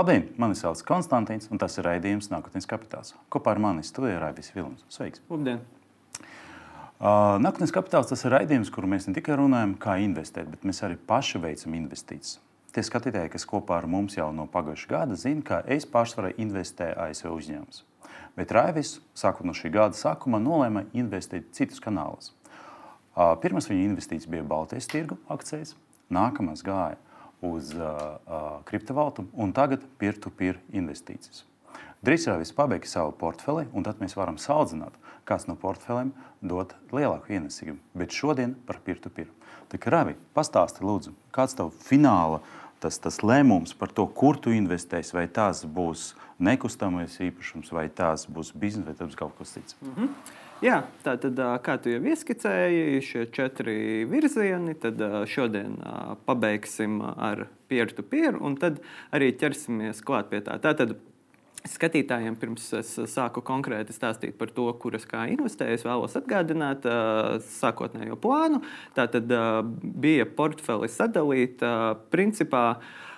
Labdien, 0.00 0.30
mani 0.40 0.54
sauc 0.56 0.80
Konstantīns, 0.88 1.50
un 1.52 1.58
tas 1.60 1.74
ir 1.76 1.84
raidījums 1.84 2.30
Nākotnes 2.32 2.64
kapitāls. 2.64 3.10
Kopā 3.28 3.52
ar 3.52 3.58
mani 3.60 3.82
studijā 3.84 4.16
Raivis 4.22 4.46
Vilnis. 4.54 4.80
Sveiks! 4.88 5.20
Labdien! 5.28 5.58
Uh, 6.16 7.36
Nākotnes 7.44 7.74
kapitāls 7.76 8.08
tas 8.08 8.24
ir 8.24 8.32
raidījums, 8.32 8.70
kur 8.72 8.86
mēs 8.88 9.10
ne 9.10 9.12
tikai 9.18 9.36
runājam, 9.36 9.74
kā 9.82 9.98
investēt, 10.00 10.48
bet 10.48 10.64
mēs 10.64 10.80
arī 10.86 10.96
paši 11.10 11.42
veicam 11.42 11.76
investīcijas. 11.76 12.38
Tie 12.72 12.84
skatītāji, 12.86 13.32
kas 13.34 13.44
kopā 13.50 13.76
ar 13.82 13.88
mums 13.92 14.16
jau 14.16 14.30
no 14.32 14.48
pagājušā 14.48 14.88
gada, 14.94 15.20
zina, 15.20 15.44
ka 15.44 15.60
es 15.68 15.84
pārsvarā 15.84 16.32
investēju 16.46 16.96
ASV 17.04 17.28
uzņēmumus. 17.34 17.84
Bet 18.40 18.56
Raivis, 18.56 18.94
sākot 19.12 19.44
no 19.44 19.52
šī 19.52 19.74
gada 19.76 20.00
sākuma, 20.00 20.40
nolēma 20.40 20.86
investēt 20.96 21.52
citus 21.60 21.84
kanālus. 21.84 22.32
Uh, 22.48 23.36
Pirmā 23.44 23.60
viņa 23.60 23.84
investīcija 23.90 24.32
bija 24.32 24.48
Baltijas 24.48 24.88
tirgu 24.88 25.20
akcijas, 25.28 25.76
nākamais 26.08 26.64
gāja 26.64 26.96
uz 27.42 27.72
uh, 27.76 27.84
uh, 28.26 28.48
kriptovalūtu 28.68 29.26
un 29.32 29.54
tagad 29.56 29.84
peer-to-peer 30.00 30.60
investīcijas. 30.72 31.44
Drīz 32.04 32.24
jau 32.24 32.38
viss 32.40 32.56
pabeigs 32.56 32.94
savu 32.96 33.12
portfeli, 33.12 33.66
un 33.76 33.84
tad 33.84 33.98
mēs 34.00 34.16
varam 34.16 34.38
salīdzināt, 34.40 34.94
kāds 35.28 35.44
no 35.48 35.56
portfeliem 35.60 36.14
dod 36.40 36.72
lielāku 36.96 37.36
ienesīgumu. 37.36 37.80
Bet 37.92 38.16
šodien 38.16 38.54
par 38.68 38.80
peer-to-peer. 38.84 39.28
Tā 39.68 39.78
kā 39.78 39.92
Ravi, 39.92 40.16
pastāsti 40.34 40.84
lūdzu, 40.84 41.12
kāds 41.34 41.58
tev 41.58 41.74
fināla 41.84 42.40
tas, 42.80 42.96
tas 42.98 43.20
lēmums 43.20 43.76
par 43.76 43.92
to, 43.92 44.06
kur 44.16 44.40
tu 44.40 44.54
investēsi, 44.56 45.12
vai 45.16 45.26
tās 45.28 45.62
būs 45.68 46.14
nekustamais 46.40 47.18
īpašums, 47.20 47.72
vai 47.76 47.90
tās 47.92 48.24
būs 48.24 48.54
biznesa, 48.56 48.88
vai 48.88 48.96
tas 48.96 49.10
būs 49.10 49.20
kaut 49.20 49.36
kas 49.38 49.52
cits. 49.58 49.76
Mm 49.82 49.92
-hmm. 49.94 50.08
Jā, 50.60 50.82
tā 51.00 51.14
tad, 51.16 51.38
kā 51.64 51.78
tu 51.80 51.88
jau 51.88 52.00
ieskicēji, 52.04 53.00
šie 53.04 53.22
četri 53.32 53.76
virzieni, 54.08 54.74
tad 54.76 55.00
šodien 55.30 55.78
pabeigsim 56.26 56.98
ar 57.00 57.46
peer-to-peer, 57.70 58.34
-peer, 58.34 58.42
un 58.44 58.56
tad 58.60 58.82
arī 59.12 59.32
ķersimies 59.32 60.04
klāt 60.04 60.28
pie 60.28 60.42
tā. 60.44 60.58
Tātad 60.60 60.98
Skatītājiem 61.68 62.38
pirms 62.40 62.70
es 62.78 62.94
sāku 63.12 63.42
konkrēti 63.44 63.92
stāstīt 63.92 64.38
par 64.40 64.48
to, 64.56 64.64
kur 64.80 64.94
es 64.96 65.04
kā 65.04 65.26
investēju, 65.28 65.76
es 65.76 65.84
vēlos 65.84 66.16
atgādināt 66.16 66.86
uh, 66.88 67.36
sākotnējo 67.44 68.16
plānu. 68.16 68.62
Tā 68.96 69.04
tad 69.12 69.28
uh, 69.28 69.60
bija 69.82 70.24
portfeli 70.24 70.88
sadalīta 70.88 71.74
uh, 71.90 72.00
principā. 72.12 72.64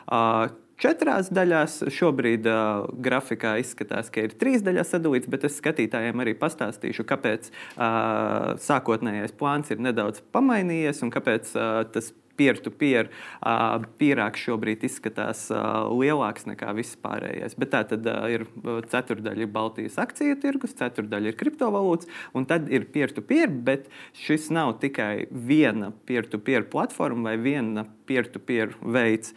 Uh, 0.09 0.51
Četrās 0.81 1.29
daļās. 1.35 1.79
Šobrīd 1.93 2.47
uh, 2.51 2.87
grafikā 3.05 3.57
izskatās, 3.63 4.09
ka 4.13 4.25
ir 4.27 4.37
trīs 4.39 4.65
daļās 4.65 4.95
sadalīts, 4.95 5.31
bet 5.31 5.47
es 5.49 5.59
skatītājiem 5.61 6.25
arī 6.25 6.35
pastāstīšu, 6.39 7.07
kāpēc 7.09 7.51
uh, 7.53 8.55
sākotnējais 8.63 9.37
plāns 9.39 9.73
ir 9.75 9.83
nedaudz 9.85 10.25
pamainījies 10.35 11.05
un 11.07 11.13
kāpēc 11.15 11.55
uh, 11.55 11.83
tas 11.93 12.13
peer-to-peer 12.37 13.11
-peer, 13.11 13.87
pierāks 13.99 14.43
šobrīd 14.47 14.85
izskatās 14.85 15.49
lielāks 15.51 16.47
nekā 16.47 16.73
viss 16.77 16.97
pārējais. 16.97 17.57
Bet 17.59 17.73
tā 17.75 17.83
tad 17.89 18.07
ir 18.31 18.47
ceturdaļa 18.89 19.47
ir 19.47 19.53
Baltijas 19.53 19.99
akciju 19.99 20.39
tirgus, 20.43 20.75
ceturdaļa 20.79 21.33
ir 21.33 21.39
kriptovalūtas, 21.39 22.09
un 22.35 22.47
tad 22.47 22.71
ir 22.73 22.87
peer-to-peer, 22.93 23.49
-peer, 23.49 23.65
bet 23.65 23.89
šis 24.13 24.51
nav 24.51 24.79
tikai 24.81 25.27
viena 25.31 25.93
peer-to-peer 26.07 26.69
platforma 26.71 27.31
vai 27.31 27.37
viena 27.37 27.87
peer-to-peer 28.07 28.75
veids. 28.83 29.35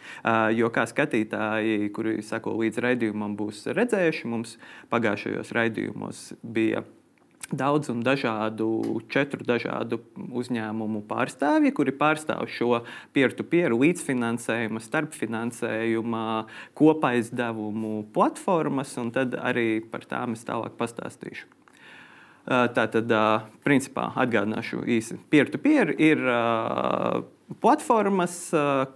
Jo 0.56 0.70
kā 0.70 0.86
skatītāji, 0.86 1.92
kuri 1.92 2.22
sako 2.22 2.56
līdz 2.60 2.82
raidījumam, 2.84 3.36
būs 3.36 3.66
redzējuši, 3.66 4.28
mums 4.28 4.58
pagājušajos 4.90 5.52
raidījumos 5.52 6.32
bija 6.42 6.84
daudz 7.52 7.90
un 7.92 8.02
dažādu, 8.06 8.68
četru 9.12 9.44
dažādu 9.46 10.00
uzņēmumu 10.16 11.02
pārstāvji, 11.06 11.74
kuri 11.76 11.94
pārstāv 11.96 12.46
šo 12.50 12.80
peer-to-peer 13.14 13.74
līdzfinansējuma, 13.76 14.82
starpfinansējuma, 14.82 16.24
kopaizdevumu 16.78 18.06
platformas, 18.16 18.96
un 18.98 19.12
tad 19.14 19.36
arī 19.38 19.80
par 19.80 20.08
tām 20.08 20.34
es 20.38 20.42
tālāk 20.46 20.74
pastāstīšu. 20.80 21.46
Tātad, 22.46 23.10
principā, 23.66 24.12
atgādināšu 24.22 24.84
īsi. 24.86 25.16
Peer-to-peer 25.30 25.90
ir 25.98 26.20
platformas, 27.62 28.34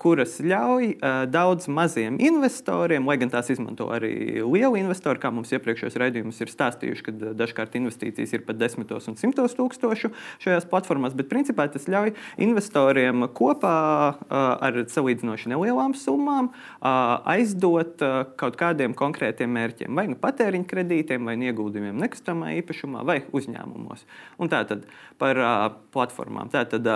kuras 0.00 0.36
ļauj 0.42 0.92
daudz 1.30 1.68
maziem 1.70 2.16
investoriem, 2.22 3.06
lai 3.06 3.16
gan 3.20 3.30
tās 3.30 3.50
izmanto 3.52 3.86
arī 3.94 4.42
lieli 4.42 4.82
investori, 4.82 5.20
kā 5.22 5.30
mums 5.34 5.52
iepriekšējos 5.54 5.98
raidījumos 6.02 6.40
ir 6.42 6.50
stāstījuši, 6.50 7.04
ka 7.06 7.14
dažkārt 7.38 7.76
investīcijas 7.78 8.34
ir 8.34 8.44
pat 8.48 8.58
desmitos 8.58 9.06
un 9.10 9.18
simtos 9.20 9.54
tūkstošu 9.58 10.10
šajās 10.42 10.66
platformās, 10.70 11.14
bet 11.18 11.30
principā 11.30 11.68
tas 11.70 11.86
ļauj 11.90 12.14
investoriem 12.42 13.28
kopā 13.38 13.76
ar 14.30 14.82
salīdzinoši 14.90 15.54
nelielām 15.54 15.94
summām 15.98 16.50
aizdot 16.82 18.02
kaut 18.40 18.58
kādiem 18.60 18.98
konkrētiem 18.98 19.54
mērķiem, 19.54 19.94
vai 19.94 20.08
nu 20.10 20.18
patēriņa 20.18 20.70
kredītiem, 20.74 21.30
vai 21.30 21.38
ieguldījumiem 21.38 22.02
nekustamā 22.02 22.56
īpašumā, 22.58 23.06
vai 23.06 23.20
uzņēmumos. 23.30 24.06
Un 24.42 24.50
tā 24.50 24.64
tad 24.66 24.86
par 25.22 25.38
platformām. 25.94 26.50
Tā 26.50 26.66
tad, 26.70 26.86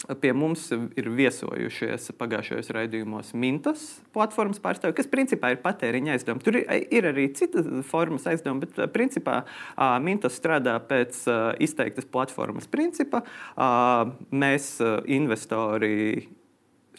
Pie 0.00 0.30
mums 0.32 0.62
ir 0.72 1.08
viesojušies 1.12 2.06
pagājušajos 2.18 2.70
raidījumos 2.72 3.34
Mintos 3.36 3.82
platformas 4.16 4.56
pārstāvji, 4.64 4.96
kas 4.96 5.10
principā 5.12 5.52
ir 5.52 5.60
patēriņa 5.60 6.14
aizdevumi. 6.16 6.44
Tur 6.46 6.56
ir, 6.56 6.64
ir 6.88 7.08
arī 7.10 7.26
citas 7.36 7.68
formas 7.90 8.24
aizdevumi, 8.30 8.64
bet 8.64 8.80
principā 8.94 9.42
Mintos 10.00 10.40
strādā 10.40 10.78
pēc 10.80 11.20
izteiktas 11.60 12.08
platformas 12.08 12.70
principa. 12.72 13.20
Mēs, 14.32 14.72
investori, 15.04 16.30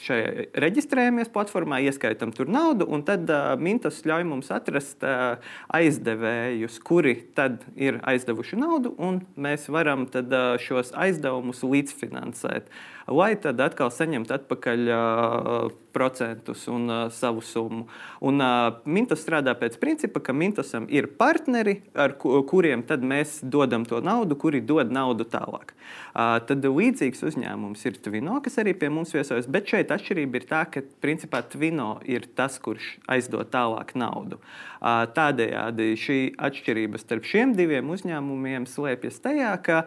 šajā 0.02 0.48
reģistrējamies 0.64 1.32
platformā, 1.34 1.82
ieskaitām 1.88 2.34
tur 2.36 2.50
naudu, 2.52 2.88
un 2.90 3.06
tad 3.08 3.30
uh, 3.30 3.54
Mintos 3.62 4.02
ļauj 4.08 4.26
mums 4.28 4.52
atrast 4.54 5.06
uh, 5.06 5.42
aizdevējus, 5.74 6.80
kuri 6.86 7.18
tad 7.38 7.66
ir 7.80 8.02
aizdevuši 8.08 8.60
naudu, 8.62 8.96
un 9.02 9.22
mēs 9.36 9.70
varam 9.74 10.08
tad, 10.12 10.34
uh, 10.34 10.58
šos 10.62 10.96
aizdevumus 10.98 11.64
līdzfinansēt. 11.66 12.72
Lai 13.12 13.34
tad 13.42 13.60
atkal 13.64 13.90
saņemtu 13.92 14.34
atpakaļ 14.36 14.90
uh, 14.94 15.72
procentus 15.92 16.68
un 16.72 16.88
uh, 16.90 17.12
savu 17.12 17.42
summu. 17.42 17.88
Un, 18.24 18.40
uh, 18.40 18.80
Mintos 18.86 19.24
strādā 19.24 19.54
pēc 19.58 19.78
principa, 19.82 20.22
ka 20.24 20.34
Mintosam 20.36 20.88
ir 20.90 21.10
partneri, 21.20 21.82
ar 21.94 22.16
kuriem 22.18 22.86
mēs 23.08 23.40
dodam 23.44 23.86
to 23.86 24.00
naudu, 24.04 24.38
kuri 24.40 24.62
dod 24.62 24.92
naudu 24.94 25.28
tālāk. 25.28 25.74
Uh, 26.14 26.40
tad 26.48 26.64
līdzīgs 26.64 27.24
uzņēmums 27.28 27.86
ir 27.90 28.00
Twino, 28.04 28.40
kas 28.44 28.60
arī 28.62 28.76
pie 28.78 28.92
mums 28.94 29.14
viesojas, 29.16 29.50
bet 29.52 29.68
šeit 29.68 29.91
atšķirība 29.96 30.40
ir 30.40 30.48
tā, 30.50 30.62
ka 30.72 30.84
principā 31.04 31.42
Twino 31.52 32.00
ir 32.08 32.26
tas, 32.38 32.58
kurš 32.64 32.96
aizdod 33.12 33.52
tālāk 33.54 33.94
naudu. 34.00 34.40
Tādējādi 34.82 35.92
šī 36.00 36.20
atšķirība 36.50 37.02
starp 37.02 37.28
šiem 37.28 37.56
diviem 37.58 37.92
uzņēmumiem 37.94 38.68
slēpjas 38.70 39.22
tajā, 39.24 39.54
ka 39.66 39.84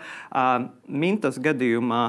Mintos 0.87 1.41
gadījumā 1.42 2.04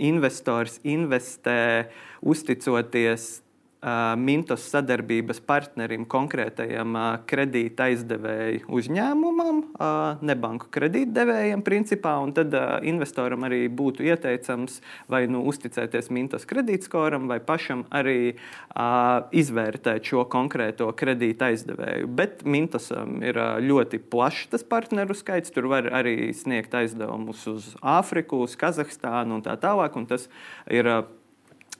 investors 0.00 0.78
investē 0.86 1.90
uzticoties 2.24 3.40
Mintos 4.20 4.66
sadarbības 4.68 5.38
partnerim, 5.48 6.02
konkrētajam 6.04 6.98
kredīta 7.24 7.86
aizdevēju 7.88 8.66
uzņēmumam, 8.76 9.62
nebanku 10.20 10.68
kredītdevējiem, 10.74 11.62
principā, 11.64 12.12
tad 12.36 12.52
investoram 12.84 13.46
arī 13.48 13.62
būtu 13.72 14.04
ieteicams 14.04 14.82
vai 15.08 15.22
nu 15.32 15.40
uzticēties 15.48 16.10
Mintos 16.12 16.44
kredītskoram, 16.50 17.24
vai 17.30 17.38
pašam 17.40 17.86
arī 17.88 18.34
izvērtēt 19.32 20.12
šo 20.12 20.26
konkrēto 20.28 20.90
kredīta 20.92 21.48
aizdevēju. 21.48 22.10
Bet 22.20 22.44
Mintosam 22.44 23.22
ir 23.24 23.40
ļoti 23.64 24.02
plašs 24.12 24.50
tas 24.52 24.66
partneru 24.66 25.16
skaits. 25.16 25.54
Tur 25.56 25.70
var 25.72 25.88
arī 25.88 26.34
sniegt 26.36 26.76
aizdevumus 26.76 27.46
uz 27.48 27.72
Āfriku, 27.80 28.44
uz 28.44 28.58
Kazahstānu 28.60 29.38
un 29.38 29.46
tā 29.48 29.56
tālāk. 29.56 29.96
Un 29.96 30.04
tas 30.10 30.28
ir 30.68 30.90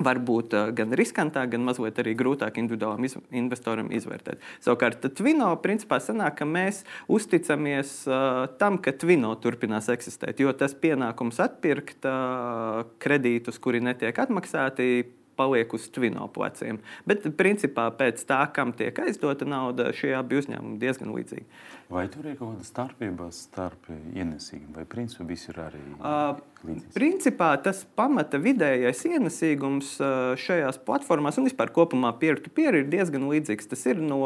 var 0.01 0.21
būt 0.25 0.57
uh, 0.57 0.71
gan 0.77 0.95
riskantāk, 0.97 1.53
gan 1.55 1.65
mazliet 1.67 2.01
arī 2.03 2.17
grūtāk 2.19 2.59
individuālam 2.63 3.07
iz, 3.07 3.17
investoram 3.37 3.93
izvērtēt. 3.95 4.43
Savukārt, 4.65 5.07
Twino 5.17 5.53
principā 5.63 6.01
sanāk, 6.03 6.41
ka 6.41 6.49
mēs 6.49 6.83
uzticamies 7.11 7.95
uh, 8.09 8.47
tam, 8.61 8.81
ka 8.83 8.95
Twino 8.97 9.35
turpinās 9.41 9.91
eksistēt, 9.93 10.41
jo 10.43 10.53
tas 10.57 10.75
pienākums 10.75 11.41
atpirkt 11.45 12.09
uh, 12.09 12.85
kredītus, 13.03 13.61
kuri 13.63 13.83
netiek 13.85 14.17
atmaksāti, 14.25 15.20
paliek 15.41 15.73
uz 15.73 15.89
Twino 15.89 16.29
pleciem. 16.37 16.83
Bet, 17.09 17.25
principā, 17.41 17.89
pēc 17.97 18.21
tā, 18.29 18.45
kam 18.53 18.77
tiek 18.77 19.01
aizdota 19.01 19.49
nauda, 19.49 19.89
šie 19.97 20.13
abi 20.21 20.43
uzņēmumi 20.45 20.77
ir 20.77 20.85
diezgan 20.85 21.17
līdzīgi. 21.17 21.49
Vai 21.91 22.05
tur 22.13 22.29
ir 22.29 22.37
kaut 22.39 22.53
kāda 22.53 22.69
starpība 22.69 23.33
starp 23.35 23.89
ienesīgumiem, 23.91 24.77
vai 24.77 24.85
principā 24.87 25.25
viss 25.27 25.49
ir 25.51 25.57
arī 25.59 25.81
līdzīgs? 25.97 26.93
Principā 26.95 27.49
tas 27.65 27.81
pamata 27.99 28.39
vidējais 28.39 29.01
ienesīgums 29.09 29.97
šajās 30.45 30.79
platformās 30.87 31.41
un 31.41 31.49
vispār 31.49 31.73
kopumā 31.75 32.13
peer-to-peer 32.21 32.83
ir 32.83 32.91
diezgan 32.93 33.25
līdzīgs. 33.33 33.71
Tas 33.73 33.83
ir 33.91 33.99
no 34.05 34.21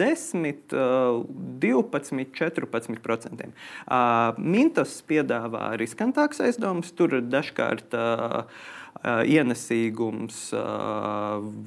10, 0.00 0.74
12, 1.62 2.32
14%. 2.40 3.52
Mintos 4.40 4.96
piedāvā 5.06 5.74
riskantāks 5.78 6.42
aizdoms, 6.48 6.90
tur 6.98 7.20
dažkārt 7.22 7.94
ienesīgums 9.04 10.38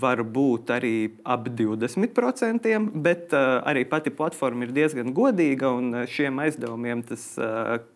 var 0.01 0.23
būt 0.23 0.71
arī 0.73 0.93
ap 1.21 1.45
20%, 1.53 2.71
bet 3.05 3.35
arī 3.37 3.83
pati 3.89 4.13
platforma 4.13 4.65
ir 4.65 4.73
diezgan 4.75 5.13
godīga 5.17 5.69
un 5.77 6.01
šiem 6.09 6.41
aizdevumiem 6.41 7.03
tas 7.07 7.27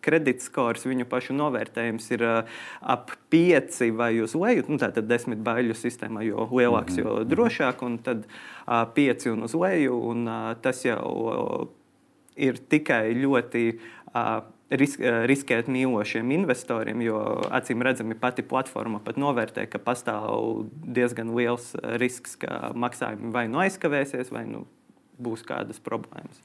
kreditskors, 0.04 0.86
viņu 0.86 1.08
pašu 1.10 1.34
novērtējums 1.38 2.08
ir 2.14 2.26
ap 2.30 3.14
5 3.34 3.82
vai 3.98 4.12
uz 4.22 4.36
leju. 4.38 4.68
Nu, 4.70 4.78
tātad 4.82 5.10
10 5.10 5.42
baļu 5.42 5.76
sistēmā, 5.78 6.22
jo 6.28 6.46
lielāks, 6.52 6.98
jo 7.00 7.18
mhm. 7.18 7.30
drošāk, 7.32 7.82
un 7.86 7.98
tad 8.04 8.26
5 8.68 9.30
un 9.34 9.46
uz 9.48 9.58
leju. 9.58 9.98
Un, 10.12 10.26
tas 10.62 10.84
jau 10.86 11.70
ir 12.36 12.58
tikai 12.72 13.12
ļoti 13.16 13.64
risk, 14.14 15.02
riskēt 15.30 15.70
mīlošiem 15.72 16.32
investoriem, 16.36 17.02
jo 17.04 17.20
acīm 17.52 17.84
redzami 17.84 18.16
pati 18.18 18.44
platforma 18.46 19.00
pat 19.04 19.18
novērtē, 19.20 19.66
ka 19.70 19.80
pastāv 19.82 20.66
diezgan 20.84 21.34
liels 21.36 21.72
risks, 22.02 22.36
ka 22.40 22.72
maksājumi 22.74 23.32
vai 23.34 23.46
nu 23.52 23.62
aizkavēsies, 23.64 24.32
vai 24.34 24.46
nu 24.48 24.66
būs 25.22 25.44
kādas 25.46 25.80
problēmas. 25.82 26.42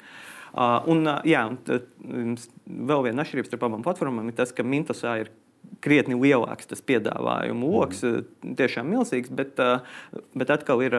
Uh, 0.58 0.80
un, 0.90 1.04
uh, 1.06 1.20
jā, 1.28 1.44
un 1.52 2.38
vēl 2.66 3.10
viena 3.10 3.24
atšķirība 3.24 3.50
starp 3.50 3.68
abām 3.68 3.84
platformām 3.86 4.32
ir 4.32 4.38
tas, 4.38 4.54
ka 4.56 4.66
Mintosā 4.66 5.18
ir 5.24 5.32
krietni 5.84 6.16
lielāks 6.18 6.70
tas 6.70 6.82
piedāvājumu 6.88 7.72
lokus, 7.74 8.04
mm. 8.06 8.56
tiešām 8.60 8.88
milzīgs, 8.94 9.34
bet, 9.34 9.60
bet 10.38 10.54
atkal 10.54 10.84
ir 10.86 10.96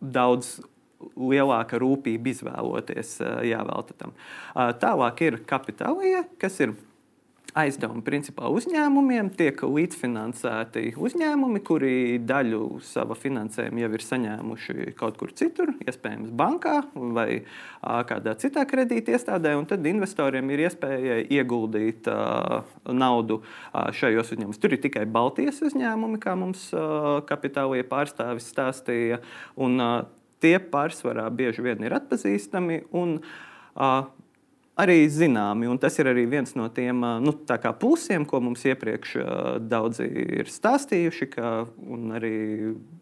daudz 0.00 0.56
lielāka 1.16 1.80
rūpība 1.82 2.32
izvēloties 2.32 3.18
jāvelta 3.50 3.98
tam. 4.00 4.16
Tālāk 4.54 5.22
ir 5.28 5.40
kapitālija, 5.48 6.24
kas 6.40 6.60
ir 6.64 6.76
aizdevumi 7.54 8.02
principā 8.02 8.48
uzņēmumiem, 8.50 9.28
tiek 9.38 9.60
līdzfinansēti 9.62 10.94
uzņēmumi, 10.98 11.60
kuri 11.62 11.92
daļu 12.26 12.80
sava 12.82 13.14
finansējuma 13.18 13.84
jau 13.84 13.90
ir 13.94 14.04
saņēmuši 14.04 14.94
kaut 14.98 15.18
kur 15.20 15.30
citur, 15.38 15.70
iespējams, 15.84 16.32
bankā 16.34 16.80
vai 17.14 17.44
kādā 18.10 18.34
citā 18.42 18.64
kredīta 18.66 19.14
iestādē. 19.14 19.54
Tad 19.70 19.86
investoriem 19.86 20.50
ir 20.50 20.64
iespēja 20.66 21.20
ieguldīt 21.30 22.10
naudu 22.90 23.40
šajos 23.70 24.34
uzņēmumos. 24.34 24.60
Tur 24.62 24.74
ir 24.74 24.82
tikai 24.82 25.06
Baltijas 25.06 25.62
uzņēmumi, 25.64 26.18
kā 26.24 26.34
mums 26.38 26.66
kapitālajie 27.30 27.86
pārstāvis 27.86 28.50
stāstīja. 28.50 29.22
Un, 29.54 29.78
tie 30.44 30.58
pārsvarā 30.60 31.24
bieži 31.32 31.64
vien 31.64 31.82
ir 31.86 31.96
atpazīstami. 31.96 32.82
Un, 33.00 33.16
uh, 33.74 34.04
arī 34.80 35.04
zināmi. 35.10 35.68
Tas 35.80 35.98
ir 36.00 36.10
arī 36.10 36.26
viens 36.30 36.54
no 36.58 36.68
tiem 36.72 37.04
nu, 37.24 37.34
plusiem, 37.80 38.26
ko 38.26 38.40
mums 38.44 38.64
iepriekš 38.66 39.16
daudzi 39.62 40.08
ir 40.40 40.50
stāstījuši. 40.50 41.30
Ka, 41.34 41.54
arī 42.18 42.34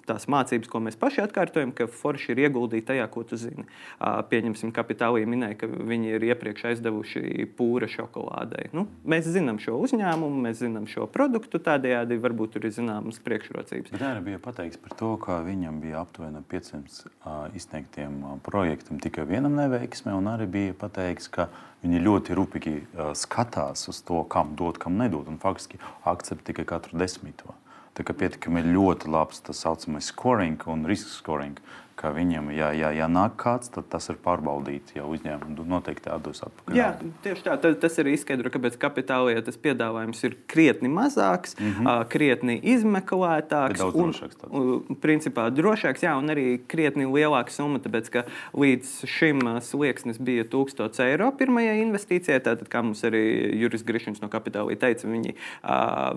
tās 0.06 0.26
mācības, 0.30 0.68
ko 0.70 0.80
mēs 0.82 0.96
paši 0.98 1.22
atkārtojam, 1.24 1.72
ka 1.76 1.86
forši 1.90 2.32
ir 2.34 2.42
ieguldīti 2.46 2.88
tajā, 2.90 3.06
ko 3.12 3.22
tu 3.26 3.38
zini. 3.40 3.64
Pieņemsim, 4.00 4.72
kapitālī 4.74 5.24
minēja, 5.28 5.60
ka 5.62 5.68
viņi 5.70 6.14
ir 6.16 6.26
iepriekš 6.32 6.66
aizdevuši 6.72 7.46
pūra 7.58 7.88
šokolādei. 7.90 8.68
Nu, 8.76 8.86
mēs 9.08 9.30
zinām 9.32 9.60
šo 9.62 9.78
uzņēmumu, 9.86 10.42
mēs 10.46 10.62
zinām 10.64 10.88
šo 10.90 11.06
produktu, 11.12 11.62
tādējādi 11.62 12.18
varbūt 12.22 12.56
tur 12.56 12.68
ir 12.68 12.74
zināmas 12.74 13.22
priekšrocības. 13.22 13.94
Bet 13.94 14.06
arī 14.06 14.26
bija 14.32 14.42
pateikts 14.42 14.80
par 14.82 14.96
to, 14.98 15.14
ka 15.22 15.40
viņam 15.46 15.80
bija 15.82 16.02
aptuveni 16.02 16.42
500 16.50 17.54
izsniegtiem 17.58 18.18
projektiem 18.46 19.00
tikai 19.02 19.26
vienam 19.30 19.54
neveiksmē, 19.58 20.16
un 20.18 20.30
arī 20.34 20.50
bija 20.50 20.78
pateikts, 20.82 21.30
ka 21.32 21.48
Viņi 21.82 21.98
ļoti 22.04 22.36
rūpīgi 22.38 22.72
skatās 23.18 23.88
uz 23.90 23.98
to, 24.06 24.20
kam 24.30 24.54
dot, 24.58 24.78
kam 24.78 25.00
nedot, 25.00 25.26
un 25.26 25.40
faktiski 25.42 25.80
akceptē 26.06 26.52
tikai 26.52 26.66
katru 26.76 27.00
desmito. 27.00 27.56
Tā 27.92 28.06
kā 28.06 28.14
pietiekami 28.16 28.62
ļoti 28.70 29.10
labs 29.12 29.42
tas 29.44 29.58
saucamais 29.66 30.06
scoring 30.12 30.62
un 30.70 30.86
risk 30.88 31.10
scoring, 31.10 31.58
ka 32.02 32.10
viņam, 32.10 32.50
ja, 32.50 32.72
ja, 32.74 32.90
ja 32.90 33.06
nāk 33.10 33.36
kāds, 33.38 33.70
tad 33.70 33.86
tas 33.92 34.08
ir 34.10 34.18
pārbaudīts 34.22 34.96
jau 34.96 35.06
uzņēmumam. 35.14 35.68
Noteikti 35.72 36.10
atdos 36.10 36.42
atpakaļ. 36.42 36.74
Jā, 36.76 36.88
tieši 37.22 37.44
tā. 37.46 37.54
Tas 37.78 37.98
arī 38.02 38.16
izskaidro, 38.16 38.50
kāpēc 38.52 38.74
kapitālajā 38.82 39.44
tas 39.46 39.58
piedāvājums 39.62 40.22
ir 40.26 40.34
krietni 40.50 40.90
mazāks, 40.90 41.54
mm 41.58 41.70
-hmm. 41.78 42.08
krietni 42.10 42.58
izmeklētāks. 42.74 43.84
Un. 43.94 44.14
Un, 44.50 44.96
principā 45.02 45.46
drošāks, 45.54 46.02
jā, 46.02 46.16
un 46.18 46.32
arī 46.34 46.58
krietni 46.68 47.06
lielāka 47.06 47.54
summa, 47.54 47.78
tāpēc 47.78 48.10
ka 48.10 48.24
līdz 48.52 49.06
šim 49.06 49.40
slieksnis 49.62 50.18
bija 50.18 50.44
1000 50.44 51.00
eiro 51.06 51.30
pirmajai 51.38 51.78
investīcijai. 51.84 52.40
Tātad, 52.42 52.66
kā 52.68 52.82
mums 52.82 53.04
arī 53.06 53.22
Juris 53.60 53.86
Grišins 53.86 54.20
no 54.20 54.28
kapitālajā 54.32 54.80
teica, 54.82 55.08
viņi 55.08 55.36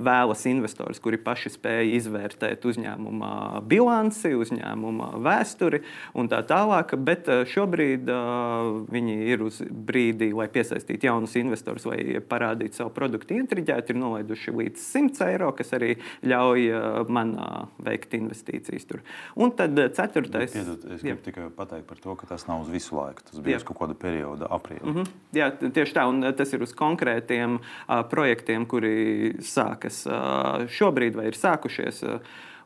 vēlas 0.02 0.46
investorus, 0.50 1.00
kuri 1.00 1.22
paši 1.22 1.54
spēja 1.54 1.94
izvērtēt 2.00 2.66
uzņēmuma 2.66 3.62
bilanci, 3.70 4.34
uzņēmuma 4.34 5.14
vēsturi 5.22 5.75
sektori 5.76 5.84
un 6.16 6.30
tā 6.30 6.42
tālāk. 6.46 6.96
Bet 7.06 7.28
eh, 7.28 7.44
šobrīd 7.46 8.10
uh, 8.10 8.86
viņi 8.92 9.16
ir 9.32 9.44
uz 9.44 9.62
brīdi, 9.62 10.32
lai 10.34 10.48
piesaistītu 10.48 11.08
jaunus 11.08 11.36
investorus, 11.36 11.86
lai 11.86 12.20
parādītu 12.20 12.76
savu 12.76 12.94
produktu 12.96 13.36
intriģētu, 13.36 13.94
ir 13.94 14.00
nolaiduši 14.00 14.54
līdz 14.56 14.80
100 14.80 15.30
eiro, 15.32 15.52
kas 15.56 15.74
arī 15.76 15.96
ļauj 16.24 16.70
uh, 16.72 17.02
man 17.10 17.36
veikt 17.84 18.16
investīcijas 18.16 18.88
tur. 18.88 19.04
Un 19.36 19.52
tad 19.56 19.78
ceturtais. 19.96 20.54
Piedod, 20.54 20.86
es 20.96 21.04
gribu 21.04 21.22
tikai 21.26 21.50
pateikt 21.56 21.88
par 21.90 22.00
to, 22.02 22.16
ka 22.16 22.30
tas 22.30 22.48
nav 22.48 22.66
uz 22.66 22.72
visu 22.72 22.96
laiku. 22.98 23.26
Tas 23.30 23.42
bija 23.44 23.58
jā. 23.58 23.64
uz 23.64 23.68
kaut 23.68 23.82
kāda 23.82 23.98
perioda, 24.00 24.50
aprīlī. 24.50 24.86
Mm 24.86 24.98
-hmm. 24.98 25.14
Jā, 25.36 25.52
tieši 25.52 25.96
tā, 25.96 26.08
un 26.10 26.24
tas 26.36 26.54
ir 26.54 26.64
uz 26.64 26.74
konkrētiem 26.74 27.60
uh, 27.60 28.02
projektiem, 28.10 28.66
kuri 28.66 29.36
sākas 29.40 30.06
uh, 30.08 30.68
šobrīd 30.68 31.16
vai 31.16 31.28
ir 31.28 31.40
sākušies. 31.40 32.04
Uh, 32.04 32.20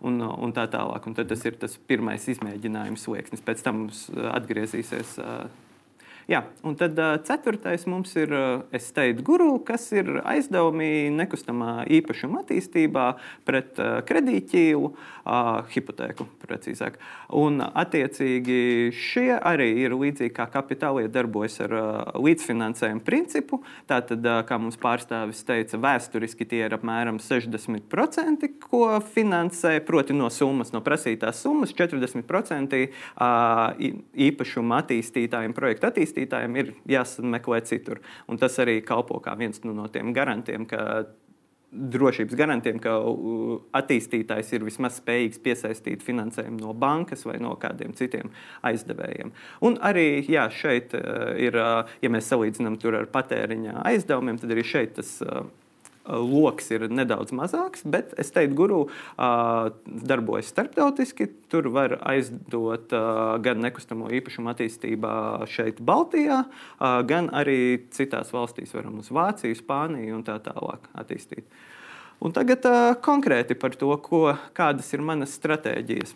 un, 0.05 0.21
un 0.21 0.53
tā 0.55 0.65
tālāk. 0.71 1.07
Un 1.07 1.17
tas 1.17 1.45
ir 1.47 1.57
tas 1.61 1.75
pirmais 1.89 2.27
izmēģinājums 2.33 3.07
slieksnis. 3.07 3.43
Pēc 3.45 3.63
tam 3.65 3.83
mums 3.83 4.05
uh, 4.13 4.29
atgriezīsies 4.35 5.17
uh, 5.23 5.43
Jā, 6.29 6.43
un 6.61 6.75
tad 6.77 6.99
ceturtais 7.25 7.87
mums 7.89 8.11
ir 8.13 8.29
estate 8.77 9.23
guru, 9.25 9.55
kas 9.65 9.87
ir 9.97 10.19
aizdevumi 10.21 11.09
nekustamā 11.15 11.87
īpašuma 11.89 12.43
attīstībā 12.43 13.05
pret 13.49 13.79
kredītķīvu, 14.05 14.91
uh, 14.91 15.07
hipotēku 15.73 16.27
precīzāk. 16.43 16.99
Un 17.33 17.63
attiecīgi 17.65 18.91
šie 18.93 19.31
arī 19.37 19.71
ir 19.81 19.95
līdzīgi 19.97 20.33
kā 20.37 20.45
kapitālie 20.53 21.07
darbojas 21.09 21.59
ar 21.65 21.73
līdzfinansējumu 22.13 23.01
principu. 23.05 23.61
Tātad, 23.89 24.21
kā 24.45 24.61
mums 24.61 24.77
pārstāvis 24.81 25.41
teica, 25.47 25.81
vēsturiski 25.81 26.45
tie 26.49 26.61
ir 26.67 26.77
apmēram 26.77 27.17
60%, 27.21 28.49
ko 28.69 28.83
finansē, 29.15 29.79
proti 29.85 30.13
no 30.13 30.29
summas, 30.33 30.73
no 30.77 30.83
prasītās 30.85 31.41
summas, 31.41 31.73
40% 31.73 32.79
uh, 32.85 33.89
īpašuma 34.29 34.83
attīstītājiem, 34.83 35.57
projektu 35.57 35.89
attīstītājiem 35.89 36.18
attīstītājiem 36.19 36.59
ir 36.59 36.73
jāsameklē 36.89 37.63
citur. 37.65 38.01
Un 38.27 38.37
tas 38.37 38.57
arī 38.59 38.81
kalpo 38.83 39.19
kā 39.19 39.37
viens 39.37 39.61
no 39.63 39.87
tiem 39.87 40.13
garantiem, 40.13 40.65
ka 40.65 41.05
drošības 41.69 42.33
garantiem, 42.33 42.79
ka 42.81 42.95
attīstītājs 43.77 44.53
ir 44.55 44.63
vismaz 44.65 44.97
spējīgs 44.97 45.39
piesaistīt 45.43 46.01
finansējumu 46.01 46.63
no 46.63 46.73
bankas 46.73 47.25
vai 47.25 47.37
no 47.37 47.53
kādiem 47.61 47.93
citiem 47.93 48.31
aizdevējiem. 48.65 49.31
Un 49.61 49.77
arī 49.77 50.25
jā, 50.25 50.47
šeit 50.49 50.95
e, 50.97 51.03
ir, 51.45 51.53
ja 52.01 52.09
mēs 52.09 52.31
salīdzinām 52.31 52.79
ar 52.81 53.05
patēriņa 53.13 53.83
aizdevumiem, 53.85 54.41
tad 54.41 54.55
arī 54.55 54.65
šeit 54.65 54.97
tas 54.97 55.19
lokus 56.09 56.69
ir 56.73 56.87
nedaudz 56.91 57.33
mazāks, 57.35 57.85
bet 57.85 58.13
es 58.19 58.33
teiktu, 58.35 58.57
guru 58.57 58.79
darbojas 59.17 60.49
starptautiski. 60.51 61.29
Tur 61.49 61.69
var 61.73 61.97
aizdot 62.09 62.93
gan 63.45 63.63
nekustamo 63.63 64.09
īpašumu 64.19 64.51
attīstībā 64.51 65.13
šeit, 65.49 65.81
Baltijā, 65.85 66.43
gan 67.09 67.29
arī 67.35 67.85
citās 67.95 68.33
valstīs, 68.33 68.73
varam 68.75 68.99
uz 69.01 69.11
Vāciju, 69.13 69.57
Spāniju 69.57 70.19
un 70.19 70.25
tā 70.27 70.39
tālāk 70.45 70.89
attīstīt. 70.97 71.45
Un 72.19 72.33
tagad 72.35 72.65
uh, 72.67 72.93
konkrēti 72.99 73.55
par 73.55 73.75
to, 73.79 73.93
ko, 74.03 74.33
kādas 74.55 74.89
ir 74.91 75.03
manas 75.05 75.37
stratēģijas. 75.39 76.11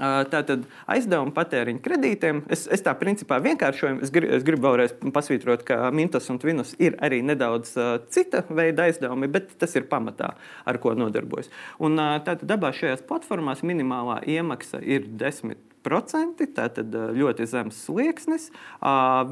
Tātad 0.00 0.64
aizdevuma 0.88 1.34
patēriņa 1.36 1.82
kredītiem. 1.84 2.42
Es, 2.52 2.64
es 2.72 2.84
tā 2.84 2.94
principā 2.96 3.36
vienkāršoju. 3.44 4.00
Es, 4.06 4.12
grib, 4.14 4.30
es 4.38 4.46
gribu 4.46 4.70
vēlreiz 4.70 4.94
pasvītrot, 5.12 5.64
ka 5.68 5.90
Mintos 5.92 6.30
un 6.32 6.40
Tvinus 6.40 6.72
ir 6.80 6.96
arī 7.04 7.20
nedaudz 7.26 7.74
uh, 7.76 7.90
cita 8.08 8.46
veida 8.48 8.88
aizdevumi, 8.88 9.28
bet 9.32 9.52
tas 9.60 9.76
ir 9.76 9.88
pamatā, 9.92 10.32
ar 10.64 10.80
ko 10.80 10.96
nodarbojas. 10.96 11.52
Un, 11.78 12.00
uh, 12.00 12.16
tātad 12.24 12.56
abās 12.56 12.80
šajās 12.80 13.04
platformās 13.08 13.60
minimālā 13.66 14.22
iemaksa 14.24 14.80
ir 14.80 15.04
10 15.20 15.69
procenti, 15.84 16.46
tātad 16.50 16.94
ļoti 17.16 17.46
zems 17.50 17.78
slieksnis. 17.86 18.48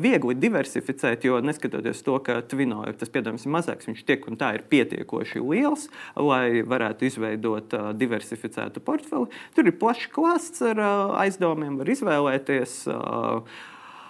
Viegli 0.02 0.36
diversificēt, 0.38 1.26
jo 1.28 1.38
neskatoties 1.44 2.02
to, 2.06 2.18
ka 2.24 2.40
Twino 2.48 2.82
ir 2.88 2.98
tas 2.98 3.12
piedāvājums 3.14 3.48
mazāks, 3.52 3.88
viņš 3.90 4.04
tiek 4.08 4.28
un 4.30 4.38
tā 4.40 4.54
ir 4.56 4.66
pietiekoši 4.70 5.42
liels, 5.44 5.88
lai 6.16 6.62
varētu 6.66 7.08
izveidot 7.08 7.74
diversificētu 7.98 8.84
portfeli. 8.84 9.30
Tur 9.56 9.68
ir 9.68 9.78
plašs 9.80 10.12
klāsts 10.14 10.62
ar 10.72 10.84
aizdevumiem, 11.24 11.80
var 11.80 11.96
izvēlēties. 11.96 12.78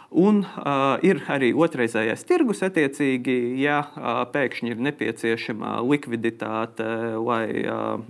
Un 0.09 0.39
uh, 0.41 0.97
ir 1.05 1.19
arī 1.29 1.51
otrreizējais 1.53 2.23
tirgus, 2.25 2.63
attiecīgi, 2.65 3.35
ja 3.61 3.83
uh, 3.85 4.23
pēkšņi 4.33 4.73
ir 4.73 4.79
nepieciešama 4.87 5.75
likviditāte, 5.85 6.87
lai 7.21 7.45
uh, 7.69 8.01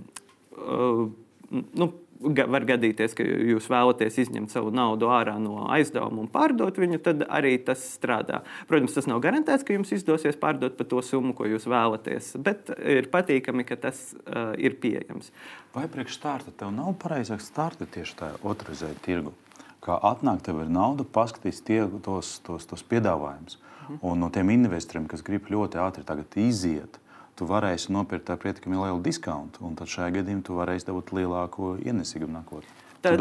nu, 1.51 1.89
var 2.19 2.65
gadīties, 2.67 3.13
ka 3.15 3.23
jūs 3.23 3.69
vēlaties 3.71 4.17
izņemt 4.25 4.51
savu 4.51 4.73
naudu 4.75 5.07
ārā 5.13 5.37
no 5.39 5.65
aizdevuma 5.71 6.25
un 6.25 6.29
pārdot 6.31 6.75
viņu, 6.79 6.99
tad 7.03 7.23
arī 7.31 7.55
tas 7.63 7.81
strādā. 7.95 8.41
Protams, 8.67 8.95
tas 8.97 9.07
nav 9.07 9.21
garantēts, 9.23 9.63
ka 9.63 9.75
jums 9.75 9.93
izdosies 9.95 10.39
pārdot 10.39 10.75
par 10.77 10.89
to 10.91 11.01
summu, 11.05 11.33
ko 11.37 11.47
jūs 11.47 11.67
vēlaties, 11.69 12.33
bet 12.43 12.73
ir 12.79 13.07
patīkami, 13.13 13.65
ka 13.67 13.79
tas 13.87 14.01
uh, 14.19 14.51
ir 14.59 14.75
pieejams. 14.83 15.31
Vai 15.75 15.87
priekš 15.91 16.19
starta 16.19 16.55
tev 16.59 16.73
nav 16.75 16.95
pareizāk 16.99 17.43
starta 17.43 17.87
tieši 17.87 18.19
tajā 18.19 18.39
otrreizē 18.43 18.91
tirgu? 19.05 19.33
Kā 19.79 19.95
atnāk, 20.11 20.43
tev 20.43 20.59
ir 20.65 20.71
nauda, 20.75 21.05
paskatīs 21.07 21.63
tie, 21.63 21.85
tos, 22.03 22.35
tos, 22.43 22.67
tos 22.67 22.83
piedāvājumus. 22.83 23.61
Mhm. 23.87 23.99
Un 24.03 24.19
no 24.19 24.27
tiem 24.33 24.51
investoriem, 24.51 25.07
kas 25.07 25.23
grib 25.23 25.47
ļoti 25.47 25.79
ātri 25.79 26.03
iziet, 26.43 26.99
tu 27.39 27.47
varēsi 27.49 27.93
nopirkt 27.95 28.29
ar 28.33 28.41
pietiekami 28.41 28.77
lielu 28.79 28.99
diskontu, 29.05 29.63
un 29.67 29.79
tad 29.79 29.91
šajā 29.91 30.19
gadījumā 30.19 30.45
tu 30.45 30.59
varēsi 30.59 30.89
dabūt 30.89 31.13
lielāko 31.15 31.73
ienesīgumu 31.79 32.35
nākotnē. 32.35 32.77
Tā, 32.99 33.13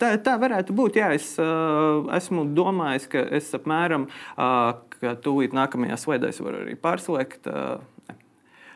tā, 0.00 0.10
tā 0.20 0.34
varētu 0.40 0.74
būt. 0.76 0.98
Jā, 1.00 1.08
es 1.16 1.32
uh, 1.40 2.04
esmu 2.16 2.44
domājis, 2.56 3.06
ka 3.08 3.22
es 3.38 3.48
apmēram 3.56 4.10
uh, 4.10 4.74
tūlīt 5.24 5.56
nākamajā 5.56 5.96
svētdienā 6.02 6.44
varu 6.44 6.60
arī 6.66 6.76
pārslēgt. 6.80 7.48
Uh, 7.48 8.18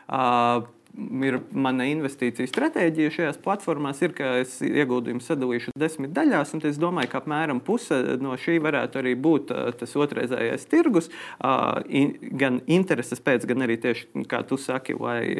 uh, 0.09 0.65
ir 0.95 1.37
mana 1.51 1.87
investīcija 1.89 2.47
stratēģija 2.49 3.13
šajās 3.15 3.39
platformās, 3.43 4.01
ir, 4.05 4.13
ka 4.15 4.35
es 4.41 4.57
ieguldījumu 4.65 5.23
sadalīšu 5.23 5.73
desmit 5.79 6.13
daļās, 6.15 6.53
un 6.55 6.63
es 6.69 6.79
domāju, 6.81 7.11
ka 7.11 7.21
apmēram 7.21 7.61
puse 7.65 7.97
no 8.21 8.35
šī 8.39 8.57
varētu 8.63 9.01
arī 9.01 9.15
būt 9.19 9.53
tas 9.79 9.95
otrreizējais 9.99 10.67
tirgus, 10.71 11.09
gan 11.39 12.61
intereses 12.65 13.21
pēc, 13.23 13.47
gan 13.49 13.65
arī 13.67 13.77
tieši, 13.83 14.25
kā 14.31 14.41
tu 14.47 14.59
saki, 14.61 14.97
lai 14.99 15.35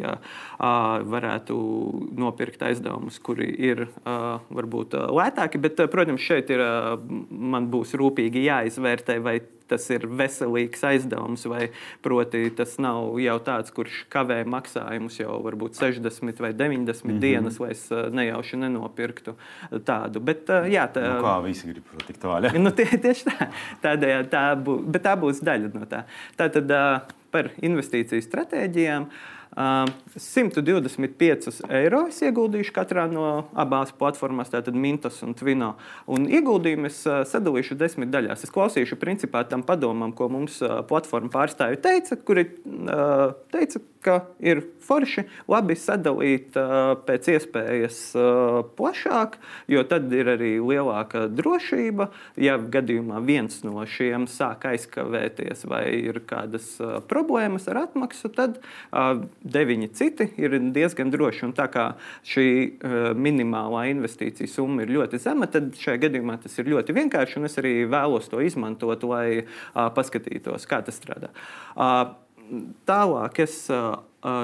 varētu 0.58 1.58
nopirkt 2.20 2.66
aizdevumus, 2.68 3.20
kuri 3.24 3.50
ir 3.70 3.86
varbūt 4.06 4.98
lētāki, 5.16 5.60
bet, 5.62 5.80
protams, 5.92 6.24
šeit 6.24 6.52
ir, 6.54 6.62
man 7.30 7.70
būs 7.72 7.96
rūpīgi 7.98 8.46
jāizvērtē, 8.46 9.20
vai 9.24 9.38
tas 9.70 9.86
ir 9.90 10.06
veselīgs 10.06 10.84
aizdevums, 10.86 11.46
vai 11.50 11.68
proti 12.04 12.44
tas 12.56 12.76
nav 12.82 13.18
jau 13.22 13.36
tāds, 13.46 13.72
kurš 13.74 14.04
kavē 14.12 14.40
maksājumus 14.48 15.20
jau 15.20 15.38
varbūt 15.44 15.78
60 15.80 16.42
vai 16.42 16.52
90 16.54 17.04
mm 17.04 17.10
-hmm. 17.10 17.20
dienas, 17.20 17.60
lai 17.60 17.70
es 17.70 17.86
eh, 17.92 18.08
nejauši 18.10 18.56
nenopirktu 18.56 19.36
tādu. 19.84 20.20
Bet, 20.20 20.50
eh, 20.50 20.70
jā, 20.76 20.88
tā, 20.92 21.04
nu, 21.16 21.22
kā 21.24 21.36
visi 21.44 21.68
grib 21.72 21.84
tikt 22.06 22.22
vaļā? 22.22 22.54
Nu, 22.58 22.70
tie, 22.70 22.84
tieši 22.84 23.24
tā. 23.30 23.48
Tādējādi 23.82 24.28
tā, 24.28 24.44
bū, 24.56 24.80
tā 24.92 25.14
būs 25.16 25.42
daļa 25.44 25.70
no 25.74 25.86
tā. 25.86 26.04
Tātad 26.36 26.70
eh, 26.70 27.00
par 27.30 27.50
investīciju 27.60 28.22
stratēģijām. 28.22 29.02
Uh, 29.02 29.35
125 29.56 31.62
eiro 31.72 32.02
es 32.10 32.18
ieguldīšu 32.20 32.74
katrā 32.76 33.06
no 33.08 33.46
abām 33.56 33.88
platformās, 33.96 34.50
tātad 34.52 34.76
Mintos 34.76 35.22
un 35.24 35.32
Twino. 35.36 35.70
Un 36.12 36.26
ieguldījumu 36.28 36.90
es 36.90 36.98
sadalīšu 37.32 37.78
desmit 37.80 38.12
daļās. 38.12 38.44
Es 38.44 38.52
klausīšu 38.52 39.00
principā 39.00 39.46
tam 39.48 39.64
padomam, 39.64 40.12
ko 40.16 40.28
mums 40.32 40.60
platforma 40.90 41.32
pārstāvja 41.32 41.80
teica, 41.88 42.20
kuri 42.20 42.44
teica, 43.54 43.80
ka 44.06 44.20
ir 44.38 44.62
forši 44.86 45.26
labi 45.50 45.74
sadalīt 45.74 46.54
pēc 47.08 47.28
iespējas 47.34 47.98
plašāk, 48.78 49.34
jo 49.72 49.82
tad 49.90 50.12
ir 50.14 50.30
arī 50.36 50.52
lielāka 50.62 51.24
drošība. 51.26 52.08
Ja 52.38 52.54
gadījumā 52.56 53.18
viens 53.26 53.58
no 53.66 53.82
šiem 53.82 54.28
sāk 54.30 54.68
aizkavēties 54.70 55.66
vai 55.66 55.82
ir 55.98 56.20
kādas 56.30 56.76
problēmas 57.10 57.66
ar 57.72 57.82
atmaksu, 57.82 58.30
tad 58.36 58.60
deviņi 59.42 59.90
citi 59.98 60.28
ir 60.38 60.54
diezgan 60.70 61.10
droši. 61.10 61.48
Un 61.48 61.56
tā 61.58 61.66
kā 61.72 61.88
šī 62.26 62.48
minimālā 63.18 63.88
investīcija 63.90 64.50
summa 64.54 64.86
ir 64.86 64.94
ļoti 64.94 65.18
zema, 65.22 65.50
tad 65.50 65.74
šajā 65.80 66.04
gadījumā 66.06 66.38
tas 66.44 66.54
ir 66.62 66.70
ļoti 66.70 66.94
vienkārši. 66.96 67.42
Es 67.46 67.58
arī 67.58 67.74
vēlos 67.90 68.30
to 68.30 68.38
izmantot, 68.44 69.02
lai 69.06 69.46
paskatītos, 69.74 70.68
kā 70.70 70.78
tas 70.86 71.02
strādā. 71.02 71.34
Uh, 72.46 72.62
Tālāk 72.86 73.40
es 73.42 73.54
uh, 73.74 73.98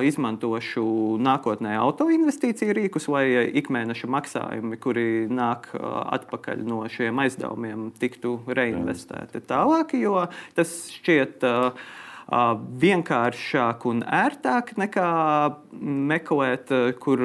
izmantošu 0.07 0.85
nākotnē 1.23 1.75
autoinvestīciju 1.81 2.77
rīkus, 2.79 3.09
lai 3.13 3.25
ikmēneša 3.63 4.11
maksājumi, 4.11 4.79
kuri 4.83 5.09
nāk 5.31 5.71
uh, 5.77 6.03
atpakaļ 6.19 6.65
no 6.67 6.83
šiem 6.91 7.23
aizdevumiem, 7.25 7.91
tiktu 8.03 8.41
reinvestēti 8.47 9.45
tālāk, 9.49 9.97
jo 9.99 10.27
tas 10.59 10.79
šķiet. 10.99 11.45
Uh, 11.47 11.99
vienkāršāk 12.83 13.83
un 13.91 13.99
ērtāk 14.07 14.71
nekā 14.79 15.09
meklēt, 16.09 16.71
kur 17.03 17.21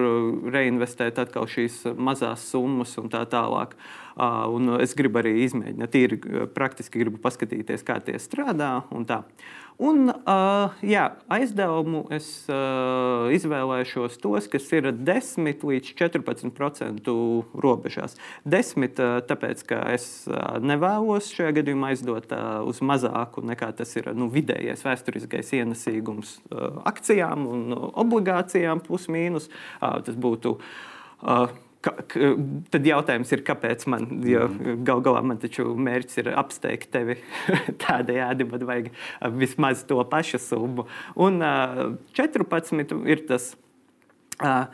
reinvestēt 0.51 1.21
atkal 1.21 1.45
šīs 1.47 1.83
mazās 1.95 2.43
summas 2.49 2.97
un 2.99 3.07
tā 3.13 3.21
tālāk. 3.29 3.77
Un 4.17 4.73
es 4.81 4.95
gribu 4.97 5.21
arī 5.21 5.35
izmēģināt, 5.45 5.93
tīri 5.93 6.17
praktiski 6.55 7.03
gribu 7.03 7.21
paskatīties, 7.21 7.85
kā 7.85 7.99
tie 8.01 8.17
strādā. 8.21 8.79
Tā. 9.07 9.21
Un, 9.77 10.09
jā, 10.81 11.03
aizdevumu 11.29 11.99
es 12.15 12.27
izvēlēšos 13.37 14.15
tos, 14.23 14.47
kas 14.49 14.65
ir 14.73 14.89
10 14.89 15.65
līdz 15.69 15.91
14% 15.99 17.13
robežās. 17.61 18.17
10, 18.49 18.87
uh, 18.97 19.19
tāpēc, 19.29 19.61
ka 19.69 19.83
es 19.93 20.07
nevēlos 20.65 21.29
šajā 21.35 21.59
gadījumā 21.59 21.93
aizdot 21.93 22.33
uz 22.65 22.81
mazāku 22.81 23.45
nekā 23.45 23.69
tas 23.77 23.93
ir 23.99 24.09
nu, 24.17 24.31
vidējais 24.33 24.81
vēsturiskais 24.87 25.53
ienesīgums 25.59 26.39
akcijām 26.89 27.45
un 27.45 27.77
obligācijām, 27.77 28.81
plus 28.81 29.05
mīnus. 29.13 29.51
Tas 29.77 30.17
būtu. 30.17 30.57
Uh, 31.21 31.53
Ka, 31.87 31.93
ka, 32.11 32.31
tad 32.73 32.87
jautājums 32.89 33.31
ir, 33.31 33.43
kāpēc 33.47 33.85
man, 33.91 34.07
jo 34.27 34.47
mhm. 34.49 34.81
gal 34.87 35.03
galā 35.05 35.21
man 35.23 35.39
taču 35.39 35.69
mērķis 35.87 36.19
ir 36.23 36.31
apsteigt 36.35 36.91
tevi 36.91 37.15
tādējādi, 37.85 38.49
man 38.51 38.67
vajag 38.67 38.91
vismaz 39.39 39.85
to 39.87 40.01
pašu 40.11 40.41
summu. 40.43 40.87
Un 41.15 41.39
uh, 41.45 41.95
14 42.19 42.99
ir 43.07 43.25
tas. 43.29 43.53
Uh, 44.37 44.67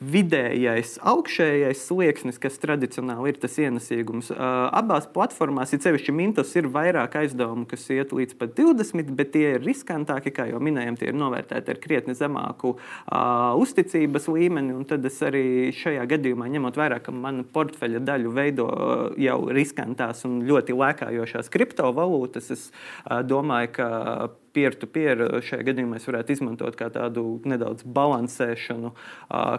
vidējais 0.00 0.96
augšējais 1.06 1.82
slieksnis, 1.88 2.38
kas 2.42 2.58
tradicionāli 2.62 3.32
ir 3.32 3.38
tas 3.42 3.56
ienesīgums. 3.62 4.30
Abās 4.34 5.06
platformās, 5.14 5.74
ir 5.74 5.82
sevišķi 5.84 6.14
Mintos, 6.14 6.54
ir 6.58 6.68
vairāk 6.72 7.16
aizdevumu, 7.20 7.66
kas 7.70 7.86
iet 7.94 8.14
līdz 8.16 8.36
pat 8.40 8.54
20, 8.58 9.14
bet 9.16 9.32
tie 9.34 9.54
ir 9.54 9.64
riskantāki, 9.64 10.34
kā 10.34 10.48
jau 10.50 10.60
minējām, 10.62 10.98
tie 11.00 11.10
ir 11.12 11.18
novērtēti 11.18 11.74
ar 11.74 11.82
krietni 11.82 12.16
zemāku 12.18 12.74
uh, 12.74 13.54
uzticības 13.60 14.28
līmeni. 14.32 14.76
Tad 14.90 15.06
es 15.08 15.20
arī 15.24 15.72
šajā 15.74 16.06
gadījumā, 16.10 16.48
ņemot 16.52 16.78
vērā, 16.78 17.00
ka 17.04 17.14
mana 17.14 17.46
portfeļa 17.54 18.02
daļu 18.04 18.34
veido 18.34 18.70
jau 19.20 19.40
riskantās 19.54 20.24
un 20.28 20.42
ļoti 20.48 20.76
lēkājošās 20.76 21.52
kriptovalūtas, 21.54 22.50
es 22.54 22.70
uh, 22.70 23.22
domāju, 23.26 23.74
ka 23.78 23.90
peer-to-peer 24.54 25.18
-peer 25.18 25.42
šajā 25.48 25.66
gadījumā 25.68 25.96
mēs 25.96 26.08
varētu 26.08 26.36
izmantot 26.36 26.76
kā 26.78 26.90
tādu 26.94 27.40
nedaudz 27.44 27.84
balansēšanu, 27.84 28.92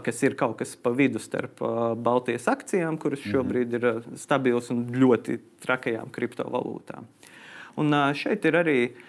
kas 0.04 0.24
ir 0.24 0.36
kaut 0.40 0.58
kas 0.60 0.76
pa 0.76 0.90
vidu 0.90 1.20
starp 1.20 1.62
Baltijas 1.98 2.48
akcijām, 2.48 2.98
kuras 2.98 3.20
mhm. 3.20 3.32
šobrīd 3.32 3.74
ir 3.80 3.90
stabilas 4.16 4.72
un 4.72 4.88
ļoti 4.92 5.40
trakajām 5.66 6.12
kriptovalūtām. 6.16 7.06
Un 7.76 7.92
šeit 8.16 8.46
ir 8.48 8.56
arī 8.56 8.80
uh, 8.88 9.04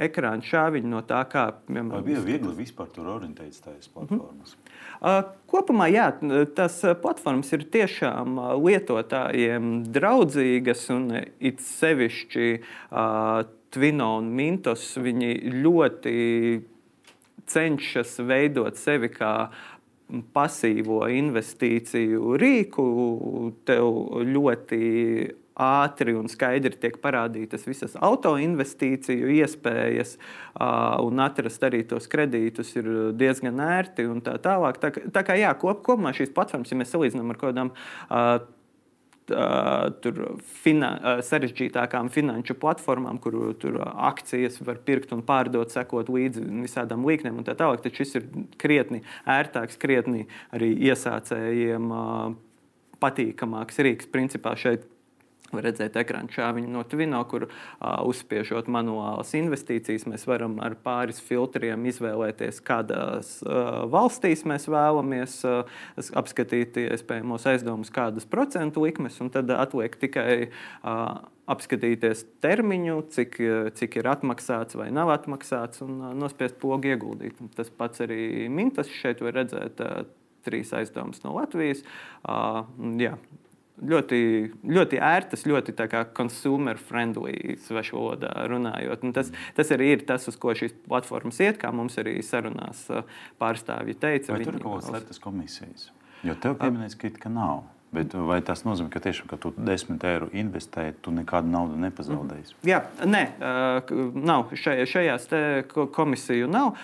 ekrāna 0.00 0.44
šāviņi 0.44 0.90
no 0.90 1.00
tā, 1.08 1.22
kā. 1.30 1.46
Piemēram, 1.66 1.94
Vai 1.96 2.02
bija 2.10 2.24
viegli 2.24 2.52
vispār 2.58 2.90
tur 2.92 3.08
orientēties 3.16 3.62
tajās 3.64 3.88
mhm. 3.88 3.94
platformās? 3.96 4.56
Uh, 5.00 5.22
kopumā 5.48 5.88
jā, 5.88 6.10
tas 6.56 6.76
platformas 7.00 7.52
ir 7.56 7.64
tiešām 7.72 8.36
lietotājiem 8.60 9.72
draudzīgas 9.88 10.84
un 10.92 11.08
it 11.40 11.64
sevišķi 11.64 12.50
uh, 12.60 13.48
Twino 13.70 14.16
un 14.18 14.30
Mintos 14.34 14.96
ļoti 14.98 16.14
cenšas 17.50 18.16
veidot 18.26 18.78
sevi 18.78 19.10
kā 19.14 19.34
pasīvo 20.34 21.04
investīciju 21.14 22.34
rīku. 22.40 22.86
Tev 23.68 23.90
ļoti 24.26 24.80
ātri 25.60 26.14
un 26.16 26.28
skaidri 26.30 26.78
tiek 26.80 26.96
parādītas 27.02 27.66
visas 27.68 27.96
autoinvestīciju 28.00 29.28
iespējas, 29.40 30.16
un 31.04 31.20
atrast 31.22 31.66
arī 31.68 31.82
tos 31.88 32.08
kredītus 32.10 32.72
ir 32.80 32.88
diezgan 33.18 33.60
ērti 33.60 34.08
un 34.08 34.22
tā 34.24 34.38
tālāk. 34.42 34.80
Tā, 34.80 34.92
tā 35.12 35.24
kā 35.26 35.36
jā, 35.38 35.52
kop, 35.60 35.84
kopumā 35.86 36.14
šīs 36.16 36.32
platformas, 36.36 36.72
ja 36.72 36.80
mēs 36.80 36.94
salīdzinām 36.94 37.34
ar 37.34 37.40
kaut 37.40 37.52
kādām 37.52 37.74
uh, 39.32 40.40
finan, 40.62 41.22
sarežģītākām 41.26 42.10
finanšu 42.12 42.56
platformām, 42.60 43.18
kur 43.22 43.38
tur 43.60 43.80
akcijas 43.86 44.60
var 44.66 44.82
pirkt 44.86 45.14
un 45.16 45.24
pārdot, 45.26 45.72
sekot 45.72 46.10
līdzi 46.12 46.44
visādām 46.62 47.06
līknēm 47.08 47.40
un 47.40 47.48
tā 47.48 47.56
tālāk. 47.58 47.82
Tad 47.84 47.96
šis 47.96 48.16
ir 48.20 48.28
krietni 48.60 49.02
ērtāks, 49.28 49.80
krietni 49.80 50.26
arī 50.54 50.72
iesācējiem 50.90 51.90
patīkamāks 53.00 53.80
rīks. 53.84 54.10
Principā 54.12 54.54
šeit 54.58 54.86
Var 55.54 55.66
redzēt, 55.66 55.96
ekrāna 55.98 56.30
šāviņu 56.30 56.70
no 56.70 56.84
Twino, 56.86 57.20
kur 57.30 57.48
uh, 57.48 57.54
uzspiežot 58.06 58.68
manuālas 58.70 59.32
investīcijas, 59.38 60.06
mēs 60.10 60.26
varam 60.30 60.58
ar 60.62 60.76
pāris 60.84 61.18
filtriem 61.24 61.88
izvēlēties, 61.90 62.60
kādās 62.66 63.32
uh, 63.42 63.82
valstīs 63.90 64.46
mēs 64.48 64.68
vēlamies 64.70 65.40
uh, 65.48 65.82
apskatīt 66.20 66.78
iespējamos 66.84 67.48
aizdevumus, 67.50 67.90
kādas 67.94 68.28
procentu 68.30 68.84
likmes, 68.86 69.18
un 69.24 69.32
tad 69.34 69.50
atliek 69.54 69.98
tikai 70.00 70.30
uh, 70.46 71.18
apskatīties 71.50 72.22
termiņu, 72.44 73.00
cik, 73.10 73.40
cik 73.74 73.98
ir 73.98 74.10
atmaksāts 74.12 74.78
vai 74.78 74.90
nav 74.94 75.10
atmaksāts, 75.16 75.82
un 75.86 75.98
uh, 75.98 76.14
nospiest 76.14 76.60
pogu 76.62 76.94
ieguldīt. 76.94 77.42
Un 77.42 77.50
tas 77.56 77.72
pats 77.74 78.06
arī 78.06 78.46
Mintas 78.52 78.90
šeit 79.00 79.22
var 79.24 79.38
redzēt. 79.42 79.82
Uh, 79.82 80.16
trīs 80.44 80.72
aizdevumus 80.76 81.22
no 81.24 81.34
Latvijas. 81.36 81.82
Uh, 82.24 82.62
jā, 83.00 83.16
ļoti, 83.80 84.20
ļoti 84.66 85.00
ērtas, 85.00 85.46
ļoti 85.48 85.74
consumer-friendly 86.16 87.56
svešu 87.66 87.98
valodā 87.98 88.32
runājot. 88.50 89.06
Un 89.06 89.16
tas, 89.16 89.32
tas 89.56 89.72
arī 89.74 89.94
ir 89.96 90.06
tas, 90.08 90.28
uz 90.30 90.38
ko 90.40 90.54
šīs 90.56 90.76
platformas 90.86 91.40
iet, 91.42 91.60
kā 91.60 91.72
mums 91.74 91.98
arī 92.02 92.18
sarunās 92.26 92.86
uh, 92.92 93.04
pārstāvji 93.40 93.98
teica. 94.00 94.36
Vai 94.36 94.44
tur 94.44 94.56
ir 94.56 94.62
kaut 94.62 94.80
kādas 94.80 94.96
lietas 94.98 95.22
komisijas? 95.22 95.90
Jo 96.26 96.36
tev 96.36 96.58
pieminēts, 96.60 96.98
ka, 97.00 97.12
ka 97.20 97.32
nav. 97.32 97.64
Bet 97.90 98.12
vai 98.14 98.36
tas 98.46 98.60
nozīmē, 98.62 98.86
ka 98.92 99.00
tiešām, 99.02 99.26
kad 99.32 99.40
tu 99.42 99.50
10 99.50 100.04
eiro 100.06 100.28
investēji, 100.30 100.94
tu 101.02 101.10
nekādu 101.10 101.50
naudu 101.50 101.78
nepazaudēsi? 101.82 102.54
Jā, 102.68 102.84
nē, 103.02 103.22
nav. 104.14 104.52
Šajās 104.54 105.26
komisiju 105.96 106.46
nav. 106.50 106.78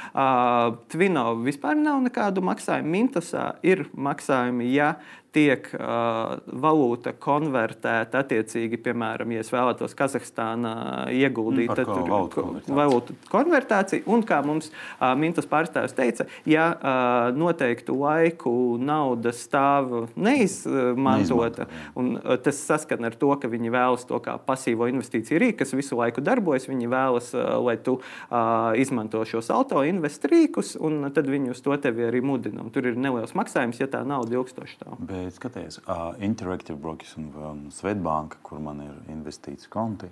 Tvino 0.90 1.28
vispār 1.46 1.78
nav 1.78 2.02
nekādu 2.08 2.42
maksājumu. 2.46 2.90
Mintasā 2.96 3.52
ir 3.62 3.84
maksājumi, 3.94 4.66
ja 4.74 4.96
tiek 5.36 5.68
uh, 5.76 6.36
valūta 6.64 7.12
konvertēta 7.20 8.22
attiecīgi, 8.24 8.80
piemēram, 8.82 9.34
ja 9.36 9.44
es 9.44 9.52
vēlētos 9.52 9.96
Kazahstānā 9.98 10.74
ieguldīt, 11.12 11.70
mm, 11.70 11.76
tad 11.76 11.92
ir 11.92 12.76
valūta 12.78 13.16
konvertācija. 13.30 14.04
Un 14.10 14.24
kā 14.26 14.40
mums 14.46 14.70
uh, 14.72 15.12
Mintas 15.18 15.48
pārstāvis 15.50 15.94
teica, 15.96 16.26
ja 16.48 16.70
uh, 16.74 17.36
noteiktu 17.36 17.96
laiku 18.00 18.54
nauda 18.80 19.34
stāv 19.36 20.08
neizmantota, 20.16 21.68
un 21.98 22.16
uh, 22.16 22.36
tas 22.42 22.60
saskan 22.66 23.08
ar 23.08 23.16
to, 23.18 23.32
ka 23.40 23.50
viņi 23.52 23.74
vēlas 23.74 24.08
to 24.08 24.20
kā 24.24 24.38
pasīvo 24.42 24.88
investīciju 24.92 25.42
rīku, 25.42 25.60
kas 25.62 25.76
visu 25.76 25.98
laiku 26.00 26.24
darbojas, 26.24 26.68
viņi 26.70 26.90
vēlas, 26.92 27.32
uh, 27.36 27.56
lai 27.66 27.76
tu 27.76 27.98
uh, 28.00 28.72
izmanto 28.80 29.24
šos 29.28 29.52
auto 29.54 29.84
investīciju 29.86 30.14
rīkus, 30.30 30.76
un 30.80 31.10
tad 31.14 31.28
viņi 31.30 31.52
uz 31.52 31.60
to 31.64 31.76
tevi 31.80 32.06
arī 32.06 32.22
mudina. 32.24 32.62
Un 32.64 32.72
tur 32.74 32.86
ir 32.88 32.96
neliels 32.98 33.34
maksājums, 33.36 33.80
ja 33.80 33.88
tā 33.90 34.02
nauda 34.06 34.38
ilgstoši 34.38 34.78
stāv. 34.78 34.96
Bet 35.08 35.25
skaties, 35.34 35.80
uh, 35.86 36.14
Interactive 36.22 36.78
Brokers 36.78 37.16
un 37.16 37.26
um, 37.34 37.60
Svetbanka, 37.74 38.38
kur 38.42 38.60
man 38.62 38.82
ir 38.84 38.96
investīcijas 39.12 39.70
konti. 39.72 40.10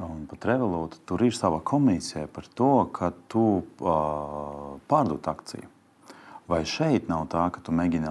Un 0.00 0.24
pat 0.30 0.46
Revolūta 0.48 1.02
tur 1.04 1.20
ir 1.26 1.34
sava 1.36 1.58
komisija 1.60 2.24
par 2.32 2.46
to, 2.56 2.72
ka 2.96 3.10
tu 3.28 3.46
uh, 3.60 4.78
pārdod 4.88 5.28
akciju. 5.28 5.68
Vai 6.48 6.62
šeit 6.68 7.08
nav 7.08 7.26
tā, 7.32 7.46
ka 7.52 7.60
tu 7.64 7.74
mēģini 7.76 8.08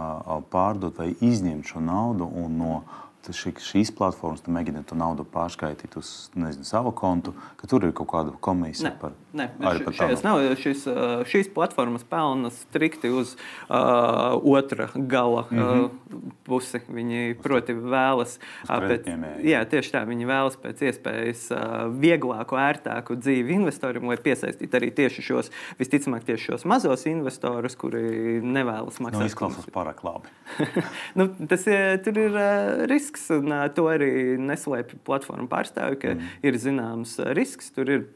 pārdot 0.54 1.02
vai 1.02 1.12
izņemt 1.20 1.68
šo 1.68 1.82
naudu 1.84 2.30
no 2.50 2.82
šī, 3.30 3.54
šīs 3.62 3.92
platformas 3.94 4.42
mēģina 4.50 4.82
to 4.90 4.98
naudu 4.98 5.26
pārskaitīt 5.30 5.94
uz 6.00 6.32
nezinu, 6.34 6.66
savu 6.66 6.94
kontu, 6.98 7.36
ka 7.60 7.70
tur 7.70 7.86
ir 7.86 7.94
kaut 7.96 8.10
kāda 8.10 8.34
komisija 8.42 8.90
ne, 8.90 8.96
par 8.98 9.14
ne, 9.38 9.48
arī 9.62 9.84
par 9.86 9.96
tādu. 9.96 10.18
Nav, 10.26 10.42
šis, 10.62 10.86
šīs 11.30 11.52
platformas 11.54 12.06
pelna 12.10 12.50
strikti 12.56 13.12
uz 13.14 13.36
uh, 13.36 14.40
otra 14.42 14.90
gala 14.96 15.46
mm 15.50 15.60
-hmm. 15.60 15.84
uh, 15.86 16.32
pusi. 16.48 16.82
Viņi, 16.90 17.36
proti, 17.44 17.74
vēlas 17.74 18.40
pēc, 18.68 19.08
jā, 19.44 19.62
tieši 19.70 19.92
tā, 19.92 20.02
viņi 20.08 20.28
vēlas 20.28 20.58
pēc 20.58 20.82
iespējas 20.90 21.46
uh, 21.52 21.62
vieglāku, 22.02 22.58
ērtāku 22.58 23.16
dzīvi 23.16 23.54
investoriem, 23.60 24.08
lai 24.08 24.18
piesaistītu 24.18 24.78
arī 24.80 24.92
tieši 24.96 25.22
šos, 25.22 25.52
visticamāk, 25.80 26.24
tieši 26.26 26.52
šos 26.52 26.66
mazos 26.66 27.06
investorus, 27.06 27.76
kuri 27.76 28.42
nevēlas 28.42 29.00
maksāt. 29.00 29.20
Nu, 29.20 29.26
izklausās 29.26 29.70
pārāk 29.74 30.04
labi. 30.04 30.28
nu, 31.18 31.30
tas 31.48 31.68
ir, 31.68 32.02
ir 32.08 32.32
uh, 32.32 32.86
risks 32.90 33.11
risks, 33.12 33.30
un 33.32 33.52
to 33.76 33.88
arī 33.90 34.38
neslēpj 34.40 35.02
platforma 35.06 35.48
pārstāvji, 35.48 36.00
ka 36.02 36.16
mm. 36.16 36.34
ir 36.44 36.58
zināms 36.58 37.20
risks. 37.36 37.72
Tur 37.72 37.90
ir 37.90 38.08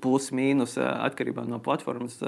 plus 0.00 0.30
mīnus 0.32 0.78
atkarībā 0.78 1.46
no 1.46 1.60
platformas. 1.60 2.20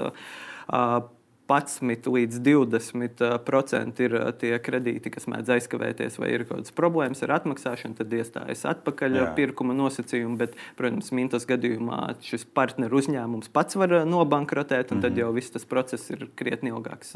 11 1.47 2.09
līdz 2.11 2.41
20% 2.43 4.01
ir 4.03 4.15
tie 4.37 4.59
kredīti, 4.59 5.09
kas 5.09 5.27
mēdz 5.31 5.53
aizkavēties, 5.55 6.19
vai 6.19 6.33
ir 6.35 6.43
kaut 6.43 6.59
kādas 6.59 6.75
problēmas 6.75 7.23
ar 7.23 7.37
atmaksāšanu, 7.37 7.95
tad 7.97 8.13
iestājas 8.13 8.65
atpakaļ 8.67 9.15
Jā. 9.15 9.27
pirkuma 9.37 9.73
nosacījumi. 9.73 10.37
Bet, 10.37 10.57
protams, 10.77 11.13
Mintas 11.15 11.47
gadījumā 11.47 12.17
šis 12.21 12.45
partneru 12.45 12.99
uzņēmums 12.99 13.53
pats 13.55 13.79
var 13.79 14.03
nobankrotēt, 14.05 14.91
un 14.91 14.99
mm 14.99 15.01
-hmm. 15.01 15.07
tad 15.07 15.17
jau 15.17 15.31
viss 15.33 15.55
tas 15.55 15.65
process 15.65 16.11
ir 16.11 16.27
krietni 16.35 16.69
ilgāks 16.75 17.15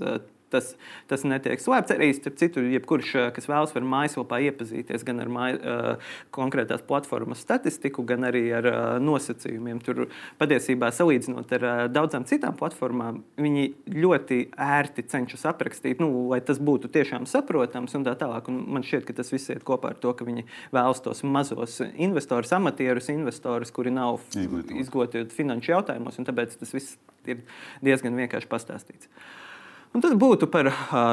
tas, 0.52 0.74
tas 1.10 1.24
netiek 1.28 1.62
slēpts. 1.62 1.96
Arī, 1.96 2.12
starp 2.16 2.38
citu, 2.40 2.64
jebkurš, 2.76 3.14
eh, 3.16 3.30
kas 3.36 3.48
vēlas, 3.50 3.74
var 3.76 3.88
mājaslapā 3.88 4.42
iepazīties 4.48 5.06
gan 5.08 5.22
ar 5.24 5.32
māj, 5.32 5.58
uh, 5.58 6.14
konkrētās 6.36 6.84
platformas 6.88 7.42
statistiku, 7.44 8.04
gan 8.08 8.26
arī 8.28 8.44
ar 8.58 8.68
uh, 8.70 8.78
nosacījumiem. 9.04 9.82
Tur 9.86 10.06
patiesībā, 10.42 10.92
salīdzinot 10.96 11.54
ar 11.58 11.68
uh, 11.68 11.84
daudzām 11.92 12.26
citām 12.30 12.58
platformām, 12.60 13.22
viņi 13.42 13.68
ļoti 13.96 14.42
ērti 14.62 15.06
cenšas 15.12 15.48
aprakstīt, 15.52 16.02
nu, 16.04 16.10
lai 16.32 16.42
tas 16.46 16.60
būtu 16.62 16.92
tiešām 16.92 17.28
saprotams 17.30 17.96
un 17.98 18.08
tā 18.08 18.16
tālāk. 18.20 18.50
Un 18.52 18.64
man 18.76 18.86
šķiet, 18.88 19.08
ka 19.08 19.18
tas 19.22 19.32
viss 19.34 19.54
iet 19.54 19.66
kopā 19.68 19.94
ar 19.96 20.02
to, 20.02 20.14
ka 20.18 20.28
viņi 20.28 20.46
vēlas 20.76 21.04
tos 21.06 21.24
mazos 21.28 21.80
investorus, 21.96 22.54
amatierus 22.58 23.12
investorus, 23.14 23.74
kuri 23.74 23.94
nav 23.94 24.20
izglītoti 24.36 25.32
finanšu 25.36 25.76
jautājumos, 25.76 26.20
un 26.20 26.28
tāpēc 26.28 26.58
tas 26.60 26.76
viss 26.76 27.00
ir 27.30 27.44
diezgan 27.86 28.18
vienkārši 28.18 28.50
pastāstīts. 28.50 29.08
Uh, 29.12 29.51
Un 29.92 30.04
tas 30.04 30.14
būtu 30.16 30.48
par 30.52 30.70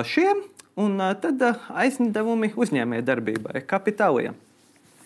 šiem, 0.07 0.45
un 0.79 1.01
tad 1.23 1.43
aizdevumi 1.75 2.53
uzņēmējdarbībai, 2.55 3.65
kapitāliem. 3.67 4.37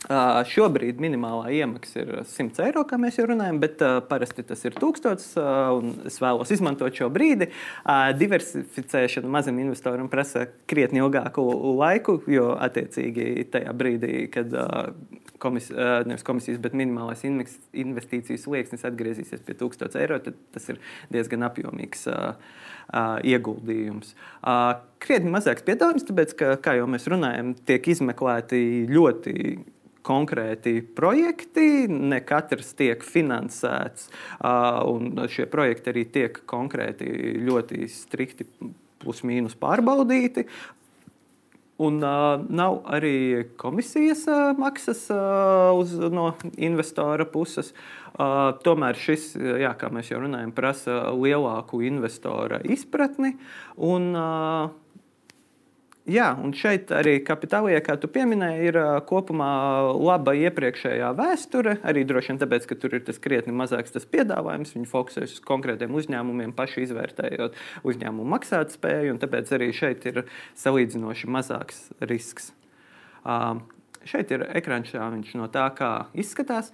Šobrīd 0.02 0.98
minimālā 0.98 1.52
iemaksa 1.54 2.00
ir 2.02 2.08
100 2.26 2.64
eiro, 2.66 2.82
kā 2.88 2.96
mēs 2.98 3.20
jau 3.20 3.26
runājam, 3.30 3.60
bet 3.62 3.82
parasti 4.08 4.42
tas 4.42 4.64
ir 4.66 4.74
1000. 4.74 5.26
Uh, 5.38 5.92
es 6.10 6.16
vēlos 6.18 6.50
izmantot 6.50 6.96
šo 6.96 7.06
brīdi. 7.12 7.52
Diversificēšana 8.18 9.30
mazam 9.30 9.60
investoram 9.62 10.08
prasa 10.10 10.48
krietni 10.66 10.98
ilgāku 11.04 11.44
laiku, 11.78 12.16
jo 12.26 12.50
attiecīgi 12.58 13.46
tajā 13.54 13.74
brīdī, 13.78 14.24
kad 14.32 14.50
komis, 15.42 15.68
nevis 15.70 16.26
komisijas, 16.26 16.58
bet 16.62 16.74
minimālais 16.78 17.22
investīcijas 17.26 18.42
slieksnis 18.46 18.86
atgriezīsies 18.88 19.42
pie 19.46 19.54
1000 19.60 20.00
eiro, 20.02 20.18
tad 20.22 20.38
tas 20.54 20.66
ir 20.72 20.80
diezgan 21.14 21.46
apjomīgs. 21.46 22.08
Ieguldījums. 22.92 24.10
Krietni 25.00 25.30
mazāks 25.32 25.62
piedāvājums, 25.64 26.04
tāpēc, 26.08 26.34
ka, 26.36 26.48
kā 26.60 26.74
jau 26.76 26.88
mēs 26.90 27.06
runājam, 27.08 27.54
tiek 27.64 27.86
izmeklēti 27.88 28.58
ļoti 28.90 29.34
konkrēti 30.06 30.80
projekti, 30.96 31.86
ne 31.88 32.20
katrs 32.26 32.74
tiek 32.78 33.02
finansēts, 33.06 34.08
un 34.42 35.26
šie 35.30 35.46
projekti 35.50 35.92
arī 35.94 36.06
tiek 36.10 36.42
konkrēti 36.50 37.08
ļoti 37.46 37.88
strikti 37.90 38.48
plus 39.02 39.22
mīnus 39.26 39.58
pārbaudīti. 39.58 40.46
Un 41.82 41.98
uh, 42.04 42.36
nav 42.52 42.82
arī 42.94 43.48
komisijas 43.58 44.26
uh, 44.30 44.52
maksas 44.58 45.06
uh, 45.10 45.72
uz, 45.74 45.94
no 46.12 46.28
investora 46.60 47.24
puses. 47.26 47.72
Uh, 48.12 48.52
tomēr 48.62 48.98
šis, 49.00 49.32
jā, 49.34 49.72
kā 49.80 49.88
mēs 49.90 50.12
jau 50.12 50.20
runājam, 50.22 50.52
prasa 50.54 51.00
lielāku 51.16 51.80
investora 51.88 52.60
izpratni. 52.70 53.32
Un, 53.80 54.12
uh, 54.12 54.68
Jā, 56.10 56.32
un 56.34 56.50
šeit 56.50 56.88
arī 56.90 57.20
kapitālajā, 57.22 57.78
kā 57.86 57.94
tu 58.02 58.08
pieminēji, 58.10 58.72
ir 58.72 58.76
kopumā 59.06 59.50
laba 59.94 60.32
iepriekšējā 60.34 61.12
vēsture. 61.14 61.76
Arī 61.86 62.02
droši 62.08 62.32
vien 62.32 62.40
tāpēc, 62.40 62.66
ka 62.66 62.76
tur 62.82 62.96
ir 62.98 63.04
tas 63.06 63.20
krietni 63.22 63.54
mazāks 63.54 63.94
tas 63.94 64.08
piedāvājums. 64.10 64.74
Viņi 64.74 64.90
fokusējas 64.90 65.36
uz 65.36 65.44
konkrētiem 65.46 65.94
uzņēmumiem, 65.94 66.56
paši 66.58 66.88
izvērtējot 66.88 67.60
uzņēmumu 67.86 68.26
maksātspēju, 68.34 69.14
un 69.14 69.22
tāpēc 69.22 69.54
arī 69.54 69.70
šeit 69.78 70.08
ir 70.10 70.24
salīdzinoši 70.64 71.30
mazāks 71.38 71.84
risks. 72.10 72.50
Uh, 73.22 73.62
Šeit 74.08 74.32
ir 74.34 74.44
ekrāns 74.50 74.90
šāviņš 74.92 75.34
no 75.40 75.48
tā, 75.52 75.68
kā 75.76 75.92
izskatās 76.18 76.72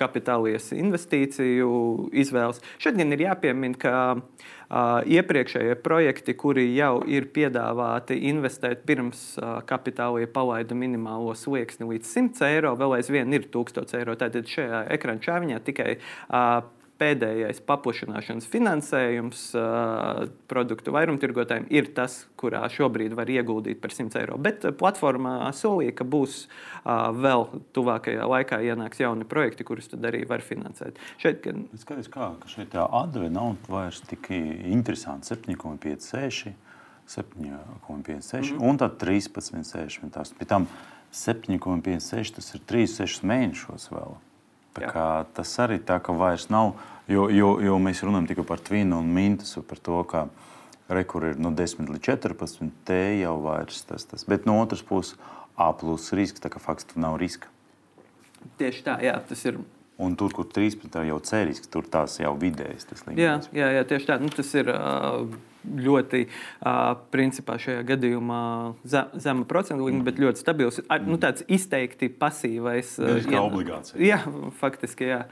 kapitālijas 0.00 0.70
investīciju 0.76 1.70
izvēles. 2.12 2.62
Šeit 2.82 2.98
gan 2.98 3.14
ir 3.16 3.24
jāpiemina, 3.28 3.78
ka 3.80 3.94
iepriekšējie 5.08 5.78
projekti, 5.80 6.34
kuri 6.36 6.66
jau 6.76 7.00
ir 7.08 7.30
piedāvāti 7.32 8.18
investēt 8.28 8.84
pirms 8.88 9.22
uh, 9.40 9.60
kapitāla 9.64 10.26
palaida 10.28 10.76
minimālo 10.76 11.32
slieksni 11.36 11.88
līdz 11.88 12.10
100 12.12 12.50
eiro, 12.52 12.74
vēl 12.76 12.98
aizvien 12.98 13.32
ir 13.32 13.48
1000 13.48 13.96
eiro. 13.96 14.16
Tātad 14.20 14.48
šajā 14.50 14.84
ekrāna 14.92 15.24
čāviņā 15.24 15.62
tikai 15.64 15.94
pēdējais 16.98 17.60
paplašināšanas 17.68 18.48
finansējums 18.50 19.42
uh, 19.58 20.24
produktu 20.50 20.94
vairumtirgotājiem 20.96 21.68
ir 21.74 21.90
tas, 21.96 22.20
kurā 22.40 22.64
šobrīd 22.72 23.14
var 23.18 23.30
ieguldīt 23.30 23.80
par 23.82 23.94
100 23.94 24.20
eiro. 24.22 24.38
Bet 24.42 24.66
platformā 24.80 25.36
solīja, 25.56 25.94
ka 26.00 26.06
būs 26.08 26.40
uh, 26.46 27.08
vēl 27.14 27.46
tuvākajā 27.76 28.28
laikā 28.34 28.60
ienāks 28.66 29.02
jauni 29.02 29.28
projekti, 29.28 29.66
kurus 29.68 29.90
tad 29.92 30.06
arī 30.10 30.24
var 30.28 30.44
finansēt. 30.44 30.98
Šeit, 31.22 31.42
ka... 31.44 31.54
Skaties, 31.78 32.10
kā, 32.12 32.32
ka 32.42 32.50
šeit 32.50 32.72
tā 32.74 32.86
atdeve 33.02 33.30
nav 33.32 33.56
vairs 33.70 34.02
tik 34.08 34.30
interesanta 34.34 35.36
7,56. 35.36 36.56
7,56 37.08 38.52
mm. 38.52 38.62
un 38.68 38.76
tad 38.76 38.98
13,60. 39.00 40.34
Pēc 40.36 40.48
tam 40.50 40.68
7,56 41.14 42.34
tas 42.36 42.50
ir 42.52 42.64
3,6 42.68 43.22
mēnešos 43.24 43.88
vēl. 43.94 44.18
Tas 45.36 45.54
arī 45.64 45.78
tā, 45.84 45.98
ka 46.04 46.14
vairs 46.16 46.48
nav, 46.52 46.74
jo, 47.10 47.28
jo, 47.32 47.54
jo 47.64 47.78
mēs 47.82 48.04
runājam 48.06 48.28
tikai 48.30 48.46
par 48.48 48.62
tvinu 48.64 49.00
un 49.02 49.10
mintusu, 49.14 49.62
par 49.66 49.80
to, 49.82 50.02
ka 50.08 50.26
rekur 50.92 51.30
ir 51.30 51.40
no 51.40 51.52
10 51.56 51.90
līdz 51.92 52.04
14, 52.06 52.70
te 52.88 53.00
jau 53.20 53.34
vairs 53.44 53.82
tas. 53.88 54.06
tas. 54.08 54.24
Bet 54.28 54.48
no 54.48 54.60
otras 54.62 54.84
puses, 54.86 55.18
A 55.58 55.72
plus 55.74 56.12
risks, 56.14 56.38
tā 56.38 56.52
kā 56.54 56.60
faktiski 56.62 57.00
nav 57.02 57.16
riska. 57.18 57.48
Tieši 58.60 58.84
tā, 58.86 58.92
jā, 59.02 59.16
tas 59.26 59.40
ir. 59.42 59.56
Un 59.98 60.12
tur, 60.14 60.30
kur 60.30 60.46
13, 60.46 61.00
jau 61.08 61.16
cerisks, 61.26 61.66
tur 61.66 61.82
tās 61.90 62.14
jau 62.20 62.30
vidējas. 62.38 62.86
Jā, 63.18 63.32
jā, 63.50 63.70
jā, 63.74 63.82
tieši 63.90 64.06
tā. 64.06 64.20
Nu, 64.22 64.30
tas 64.30 64.52
ir. 64.54 64.70
Uh 64.70 65.34
ļoti, 65.88 66.24
principā, 67.12 67.58
šajā 67.62 67.84
gadījumā 67.88 68.40
zema 68.86 69.46
procentu 69.48 69.88
likme, 69.88 70.04
bet 70.06 70.20
ļoti 70.22 70.42
stabils. 70.42 70.80
Nu, 71.06 71.18
tāds 71.20 71.44
izteikti 71.50 72.10
pasīvais. 72.12 72.96
Uh, 73.00 73.22
kā 73.28 73.44
obligācija. 73.44 74.00
Jā, 74.02 74.22
faktiski. 74.60 75.10
Jā. 75.12 75.22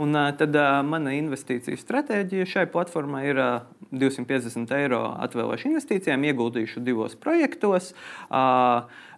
Un, 0.00 0.16
tad 0.38 0.56
mana 0.88 1.12
investīciju 1.14 1.78
stratēģija 1.78 2.48
šai 2.48 2.66
platformai 2.72 3.26
ir 3.28 3.40
uh, 3.42 3.82
250 3.92 4.72
eiro 4.78 5.02
atvēlēšu 5.26 5.68
investīcijām, 5.70 6.24
ieguldīšu 6.30 6.82
divos 6.84 7.14
projektos. 7.20 7.92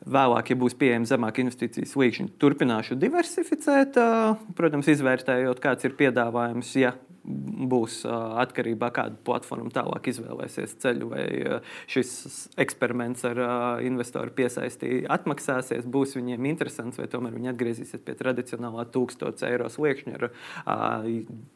Vēlāk, 0.04 0.50
ja 0.50 0.58
būs 0.60 0.74
pieejama 0.76 1.08
zemāka 1.08 1.40
investīcijas 1.44 1.94
līnija, 1.96 2.28
turpināšu 2.42 2.98
diversificēt, 3.00 3.96
protams, 4.58 4.90
izvērtējot, 4.92 5.62
kāds 5.62 5.86
ir 5.88 5.94
piedāvājums. 5.96 6.74
Ja 6.80 6.92
būs 7.24 8.02
atkarībā 8.06 8.88
no 8.88 8.92
tā, 8.92 8.94
kādu 8.98 9.16
platformu 9.24 9.70
tālāk 9.72 10.08
izvēlēsies 10.12 10.76
ceļu, 10.82 11.08
vai 11.08 11.24
šis 11.90 12.10
eksperiments 12.60 13.24
ar 13.28 13.40
investoru 13.84 14.32
piesaistību 14.36 15.08
atmaksāsies, 15.14 15.86
būs 15.88 16.16
viņiem 16.18 16.48
interesants, 16.50 16.98
vai 17.00 17.08
tomēr 17.08 17.36
viņi 17.38 17.52
atgriezīsies 17.54 18.04
pie 18.04 18.16
tradicionālā 18.18 18.84
1000 18.92 19.46
eiro 19.48 19.70
sliekšņa 19.72 20.18
ar 20.18 20.26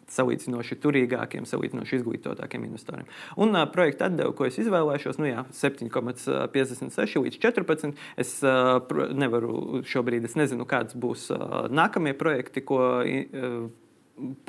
salīdzinoši 0.09 0.79
turīgākiem, 0.83 1.45
salīdzinoši 1.49 1.99
izglītotākiem 2.01 2.65
investoriem. 2.69 3.09
Un 3.37 3.53
projekta 3.73 4.09
atdevu, 4.09 4.33
ko 4.39 4.49
es 4.49 4.57
izvēlēšos, 4.63 5.21
nu 5.21 5.29
jā, 5.29 5.45
7,56 5.53 7.21
līdz 7.27 7.43
14. 7.45 7.93
Es 8.17 8.39
nevaru 8.45 9.83
šobrīd, 9.89 10.25
es 10.29 10.39
nezinu, 10.39 10.65
kāds 10.69 10.97
būs 10.97 11.29
nākamie 11.69 12.17
projekti, 12.17 12.65
ko. 12.65 12.81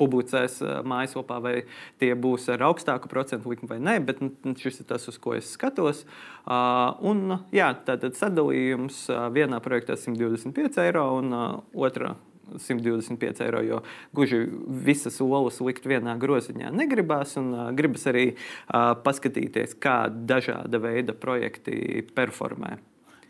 Publicēs 0.00 0.60
mājaslapā, 0.86 1.40
vai 1.42 1.54
tie 2.02 2.12
būs 2.18 2.48
ar 2.54 2.66
augstāku 2.70 3.10
procentu 3.12 3.52
likmi 3.52 3.70
vai 3.70 3.78
nē, 3.82 3.98
bet 4.06 4.22
nu, 4.24 4.32
šis 4.58 4.82
ir 4.82 4.90
tas, 4.90 5.06
uz 5.10 5.18
ko 5.20 5.36
es 5.38 5.52
skatos. 5.56 6.04
Un, 6.46 7.38
jā, 7.54 7.70
tātad 7.86 8.18
sadalījums 8.18 9.04
vienā 9.34 9.60
projektā 9.64 9.98
125 10.00 10.82
eiro 10.86 11.06
un 11.20 11.36
otrā 11.74 12.16
125 12.58 13.40
eiro, 13.44 13.62
jo 13.62 13.82
gluži 14.12 14.48
visas 14.66 15.20
olas 15.20 15.60
likt 15.60 15.86
vienā 15.86 16.16
groziņā 16.20 16.70
negribās. 16.74 17.36
Un, 17.40 17.52
uh, 17.54 17.70
gribas 17.76 18.06
arī 18.10 18.26
uh, 18.32 18.92
paskatīties, 19.04 19.76
kā 19.82 20.04
dažāda 20.10 20.80
veida 20.82 21.14
projekti 21.16 22.04
performē. 22.14 22.78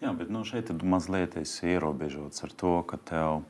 Jā, 0.01 0.15
bet 0.17 0.31
nu, 0.33 0.45
šeit 0.49 0.73
mazliet 0.81 1.37
ierobežots 1.37 2.47
ar 2.47 2.55
to, 2.57 2.79
ka 2.89 2.97
tev 3.11 3.43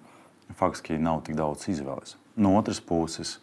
faktiski 0.58 0.98
nav 0.98 1.22
tik 1.26 1.38
daudz 1.38 1.68
izvēles. 1.70 2.16
No 2.40 2.56
otras 2.58 2.80
puses, 2.80 3.38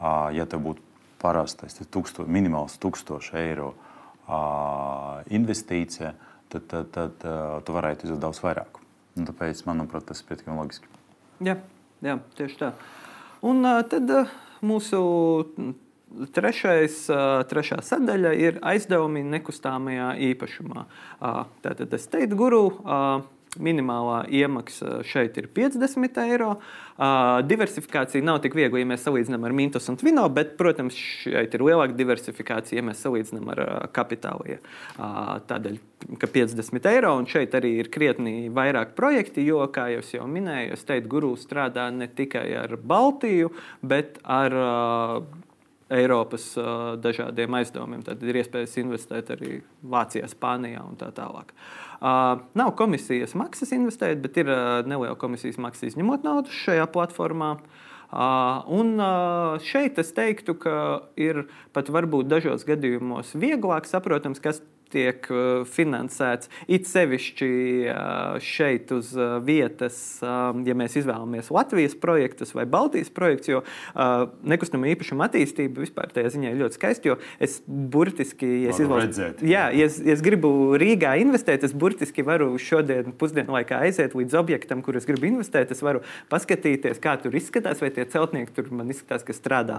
ja 0.00 0.46
tev 0.50 0.64
būtu 0.66 0.84
parastais 1.22 1.78
tūksto, 1.78 2.26
minimāls 2.26 2.78
1000 2.82 3.36
eiro 3.38 3.72
investīcija, 5.32 6.14
tad, 6.52 6.66
tad, 6.70 6.90
tad 6.94 7.26
tu 7.66 7.76
varētu 7.76 8.06
izdarīt 8.06 8.22
daudz 8.22 8.42
vairāk. 8.42 8.80
Un 9.18 9.28
tāpēc, 9.28 9.64
manuprāt, 9.68 10.06
tas 10.08 10.22
ir 10.22 10.28
pietiekami 10.30 10.58
loģiski. 10.58 10.90
Jā, 11.44 11.58
jā 12.04 12.16
tieši 12.38 12.58
tā. 12.60 12.72
Un 13.44 13.66
tad 13.90 14.10
mūsu 14.64 15.02
trešais, 16.32 17.04
trešā 17.50 17.80
sadaļa 17.84 18.32
ir 18.38 18.58
aizdevumi 18.64 19.24
nekustamajā 19.34 20.12
īpašumā. 20.30 20.86
Tātad 21.64 21.96
es 21.98 22.08
teiktu, 22.12 22.38
guru. 22.38 22.64
Minimālā 23.60 24.22
iemaksa 24.32 25.02
šeit 25.04 25.36
ir 25.36 25.50
50 25.52 26.20
eiro. 26.22 26.54
Diversifikācija 27.44 28.24
nav 28.24 28.38
tik 28.44 28.56
viegla, 28.56 28.80
ja 28.80 28.88
mēs 28.88 29.04
salīdzinām 29.04 29.44
ar 29.44 29.52
Mintos 29.56 29.90
un 29.92 29.98
Twino, 30.00 30.24
bet, 30.32 30.54
protams, 30.56 30.96
šeit 30.96 31.52
ir 31.52 31.64
lielāka 31.66 31.92
diversifikācija, 31.98 32.78
ja 32.80 32.86
mēs 32.86 33.02
salīdzinām 33.04 33.52
ar 33.52 33.62
kapitālu. 33.92 34.56
Tādēļ, 34.96 35.76
ka 36.22 36.30
50 36.32 36.90
eiro 36.94 37.12
un 37.20 37.28
šeit 37.28 37.52
arī 37.58 37.74
ir 37.82 37.92
krietni 37.92 38.48
vairāk 38.48 38.96
projekti, 38.96 39.44
jo, 39.44 39.60
kā 39.74 39.90
jau 39.92 40.24
minēju, 40.32 40.80
State 40.80 41.10
Guru 41.12 41.34
strādā 41.36 41.90
ne 41.92 42.08
tikai 42.08 42.48
ar 42.64 42.78
Baltiju, 42.80 43.52
bet 43.84 44.16
ar 44.24 44.56
Eiropas 45.92 46.46
uh, 46.56 46.94
dažādiem 46.96 47.52
aizdevumiem. 47.58 48.00
Tad 48.06 48.22
ir 48.24 48.38
iespējas 48.40 48.78
investēt 48.80 49.34
arī 49.34 49.58
Vācijā, 49.84 50.24
Spānijā 50.30 50.80
un 50.88 50.96
tā 50.96 51.10
tālāk. 51.12 51.52
Uh, 51.52 51.91
nav 52.02 52.74
komisijas 52.78 53.36
maksas 53.38 53.72
investēt, 53.76 54.20
bet 54.24 54.36
ir 54.42 54.50
neliela 54.88 55.14
komisijas 55.18 55.60
maksa 55.62 55.86
izņemot 55.88 56.26
naudu 56.26 56.52
šajā 56.62 56.88
platformā. 56.92 57.54
Un 58.12 58.98
šeit 59.64 60.00
es 60.02 60.10
teiktu, 60.12 60.56
ka 60.60 60.74
ir 61.16 61.46
pat 61.72 61.88
varbūt 61.94 62.28
dažos 62.28 62.66
gadījumos 62.68 63.32
vieglāk 63.38 63.88
saprotams, 63.88 64.42
kas 64.42 64.60
tiek 64.92 65.26
uh, 65.32 65.62
finansēts. 65.68 66.50
It 66.68 66.88
sevišķi 66.90 67.50
uh, 67.88 68.38
šeit 68.42 68.92
uz 68.94 69.12
uh, 69.18 69.38
vietas, 69.44 69.98
um, 70.24 70.62
ja 70.68 70.76
mēs 70.78 70.96
izvēlamies 71.00 71.50
Latvijas 71.54 71.96
projektus 71.98 72.54
vai 72.56 72.66
Baltijas 72.68 73.10
projektus, 73.12 73.50
jo 73.52 73.60
nekustamā 74.48 74.90
īpašuma 74.92 75.26
attīstība 75.28 75.82
vispār 75.82 76.10
tajā 76.14 76.32
ziņā 76.34 76.52
ir 76.52 76.60
ļoti 76.62 76.78
skaista. 76.78 77.16
Es 77.42 77.58
burtiski, 77.66 78.48
ja 78.64 78.72
es, 78.72 78.80
izvēlos, 78.82 79.18
jā, 79.42 79.64
ja 79.74 79.88
es, 79.88 79.98
ja 80.02 80.14
es 80.14 80.22
gribu 80.24 80.76
Rīgā 80.80 81.14
investēt, 81.22 81.64
es 81.66 81.74
burtiski 81.76 82.24
varu 82.26 82.52
šodien 82.60 83.14
pusdienu 83.18 83.56
laikā 83.56 83.80
aiziet 83.86 84.16
līdz 84.18 84.36
objektam, 84.38 84.82
kur 84.84 84.98
es 84.98 85.08
gribu 85.08 85.28
investēt. 85.30 85.72
Es 85.74 85.82
varu 85.84 86.02
paskatīties, 86.32 87.00
kā 87.02 87.16
tur 87.22 87.34
izskatās, 87.38 87.82
vai 87.82 87.92
tie 87.94 88.06
celtnieki 88.08 88.54
tur 88.56 88.70
man 88.74 88.92
izskatās, 88.92 89.24
ka 89.26 89.36
strādā 89.36 89.78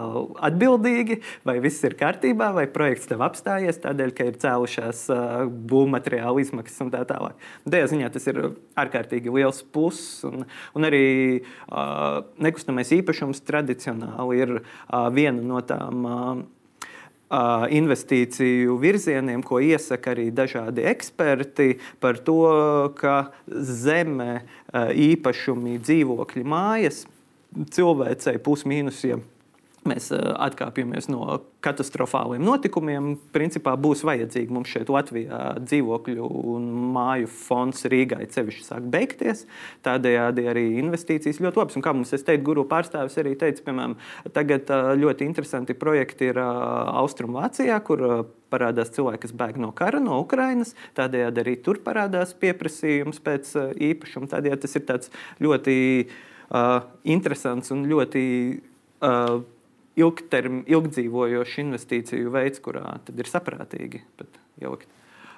atbildīgi, 0.49 1.19
vai 1.47 1.59
viss 1.63 1.83
ir 1.87 1.97
kārtībā, 1.99 2.51
vai 2.57 2.67
projekts 2.71 3.09
tev 3.11 3.23
apstājies 3.25 3.81
tādēļ, 3.83 4.15
ka 4.17 4.29
ir 4.29 4.39
cēlušās 4.43 5.02
izmaksas, 5.09 5.45
būvmateriāla 5.47 6.41
izmaksas 6.43 6.83
un 6.85 6.91
tā 6.93 7.03
tālāk. 7.09 7.37
Tajā 7.69 7.89
ziņā 7.93 8.09
tas 8.13 8.27
ir 8.31 8.39
ārkārtīgi 8.79 9.33
liels 9.33 9.63
pluss. 9.73 10.23
Un, 10.27 10.45
un 10.75 10.87
arī 10.87 11.05
uh, 11.41 12.23
nekustamais 12.43 12.91
īpašums 12.95 13.43
tradicionāli 13.47 14.41
ir 14.43 14.55
uh, 14.59 15.07
viena 15.13 15.41
no 15.41 15.63
tām. 15.65 16.05
Uh, 16.05 16.43
investīciju 17.73 18.75
virzieniem, 18.77 19.41
ko 19.41 19.57
iesaka 19.57 20.11
arī 20.11 20.27
dažādi 20.29 20.83
eksperti 20.85 21.79
par 22.03 22.19
to, 22.21 22.93
ka 22.93 23.31
zeme, 23.49 24.43
īpašumi, 24.69 25.79
dzīvokļi, 25.81 26.43
mājas 26.45 26.99
cilvēcei 27.73 28.37
pusmīnusiem 28.37 29.23
mēs 29.89 30.09
eh, 30.15 30.21
atkāpjamies 30.47 31.09
no 31.11 31.39
katastrofāliem 31.63 32.43
notikumiem. 32.43 33.13
Principā 33.35 33.75
būs 33.79 34.03
vajadzīgi 34.07 34.53
mums 34.53 34.71
šeit 34.73 34.91
Latvijā 34.93 35.39
dzīvokļu 35.63 36.29
un 36.53 36.67
māju 36.95 37.29
fonds 37.31 37.85
Rīgai 37.91 38.25
cevišķi 38.33 38.65
sāk 38.67 38.87
beigties. 38.93 39.45
Tādējādi 39.85 40.47
arī 40.51 40.65
investīcijas 40.81 41.41
ļoti 41.43 41.61
labas. 41.61 41.77
Un 41.79 41.85
kā 41.85 41.95
mums 41.95 42.13
teica, 42.13 42.39
guru 42.45 42.65
pārstāvis 42.69 43.19
arī 43.21 43.35
teica, 43.39 43.65
piemēram, 43.67 43.97
tagad 44.35 44.71
eh, 44.73 44.93
ļoti 45.03 45.27
interesanti 45.29 45.77
projekti 45.77 46.31
ir 46.31 46.41
eh, 46.41 46.51
Austrumvācijā, 47.03 47.79
kur 47.87 48.05
parādās 48.53 48.91
cilvēki, 48.93 49.25
kas 49.25 49.37
bēg 49.37 49.57
no 49.61 49.71
kara, 49.75 50.01
no 50.03 50.19
Ukrainas. 50.21 50.75
Tādējādi 50.97 51.41
arī 51.41 51.55
tur 51.65 51.79
parādās 51.85 52.35
pieprasījums 52.37 53.21
pēc 53.23 53.55
īpašuma. 53.89 54.29
Tādējādi 54.29 54.67
tas 54.67 54.77
ir 54.77 55.09
ļoti 55.41 55.75
uh, 56.53 56.83
interesants 57.15 57.73
un 57.73 57.85
ļoti 57.89 58.23
uh, 59.01 59.41
ilgterm, 59.99 60.63
ilgdzīvojošs 60.69 61.59
investīciju 61.63 62.33
veids, 62.33 62.61
kurā 62.63 62.97
ir 63.13 63.29
saprātīgi 63.29 64.03
jaukt. 64.63 64.89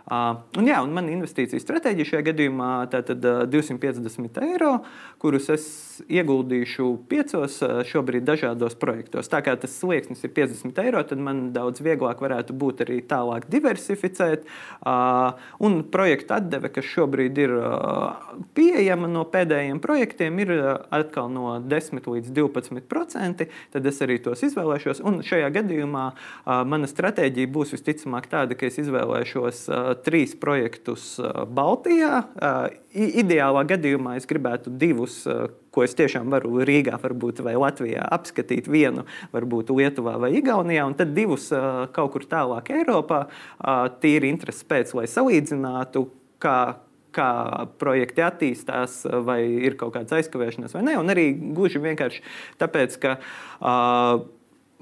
Un, 0.06 0.68
jā, 0.70 0.84
un 0.86 0.92
man 0.94 1.08
investīcija 1.10 1.58
stratēģija 1.64 2.12
šajā 2.12 2.26
gadījumā 2.28 2.70
ir 2.94 3.08
250 3.50 4.36
eiro, 4.46 4.76
kurus 5.18 5.48
es 5.50 5.64
ieguldīšu 6.06 6.92
piecos 7.10 7.58
šobrīd 7.90 8.28
dažādos 8.28 8.76
projektos. 8.78 9.32
Tā 9.32 9.42
kā 9.42 9.56
tas 9.58 9.74
slieksnis 9.74 10.22
ir 10.28 10.34
50 10.36 10.82
eiro, 10.84 11.02
tad 11.10 11.24
man 11.26 11.48
daudz 11.56 11.82
vieglāk 11.82 12.22
varētu 12.22 12.54
būt 12.54 12.84
arī 12.86 13.00
tālāk 13.02 13.48
diversificēt. 13.50 14.46
Un 15.66 15.80
projekta 15.90 16.38
atdeve, 16.38 16.70
kas 16.76 16.86
šobrīd 16.92 17.42
ir 17.42 17.56
pieejama 18.54 19.10
no 19.10 19.26
pēdējiem 19.34 19.82
projektiem, 19.82 20.38
ir 20.46 20.54
atkal 20.94 21.34
no 21.34 21.58
10 21.66 22.12
līdz 22.14 22.30
12 22.30 22.86
procenti. 22.92 23.50
Tad 23.74 23.90
es 23.90 24.04
arī 24.06 24.20
tos 24.22 24.46
izvēlēšos. 24.46 25.02
Un 25.02 25.24
šajā 25.26 25.50
gadījumā 25.58 26.06
mana 26.46 26.94
stratēģija 26.94 27.54
būs 27.58 27.74
visticamāk 27.74 28.30
tāda, 28.30 28.54
ka 28.54 28.70
es 28.70 28.78
izvēlēšos 28.86 29.66
trīs 30.06 30.36
projektus 30.40 31.16
Baltijā. 31.56 32.24
Ideālā 32.96 33.66
gadījumā 33.70 34.16
es 34.20 34.28
gribētu 34.30 34.74
divus, 34.74 35.22
ko 35.76 35.84
es 35.86 35.96
tiešām 35.98 36.32
varu 36.32 36.64
Rīgā 36.68 37.00
varbūt, 37.02 37.42
vai 37.46 37.56
Latvijā 37.60 38.06
apskatīt, 38.16 38.70
vienu 38.72 39.06
varbūt 39.36 39.74
Lietuvā 39.76 40.16
vai 40.22 40.32
Igaunijā, 40.40 40.86
un 40.88 40.96
tad 40.98 41.16
divus 41.18 41.50
kaut 41.96 42.14
kur 42.16 42.28
tālāk 42.32 42.72
Eiropā. 42.76 43.26
Tīri 44.04 44.32
intereses 44.32 44.68
pēc, 44.68 44.96
lai 44.98 45.08
salīdzinātu, 45.12 46.06
kā, 46.44 46.60
kā 47.16 47.32
projekti 47.82 48.24
attīstās, 48.26 49.02
vai 49.28 49.42
ir 49.68 49.78
kaut 49.80 49.96
kādas 49.98 50.20
aizkavēšanās 50.20 50.76
vai 50.76 50.86
nē. 50.88 50.98
Un 51.02 51.12
arī 51.14 51.30
gluži 51.36 51.84
vienkārši 51.84 52.24
tāpēc, 52.62 52.98
ka 53.04 53.18
uh, 53.20 54.26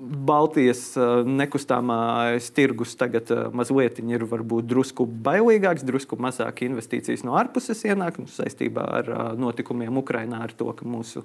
Baltijas 0.03 0.97
eh, 0.97 1.23
nekustamais 1.25 2.49
tirgus 2.51 2.95
tagad 2.99 3.31
eh, 3.31 3.45
mazliet 3.55 4.01
ir 4.03 4.25
varbūt 4.27 4.67
drusku 4.67 5.05
bailīgāks, 5.07 5.85
drusku 5.87 6.17
mazāk 6.19 6.65
investīcijas 6.67 7.23
no 7.23 7.37
ārpuses 7.39 7.85
ienāk 7.87 8.19
nu, 8.19 8.27
saistībā 8.27 8.83
ar 8.99 9.11
eh, 9.11 9.21
notikumiem 9.39 10.01
Ukrajinā, 10.01 10.43
ar 10.43 10.55
to, 10.57 10.71
ka 10.75 10.87
mūsu 10.87 11.23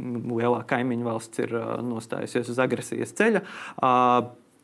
lielā 0.00 0.60
kaimiņu 0.70 1.06
valsts 1.06 1.42
ir 1.42 1.54
nostājusies 1.82 2.52
uz 2.52 2.60
agresijas 2.62 3.10
ceļa. 3.18 3.40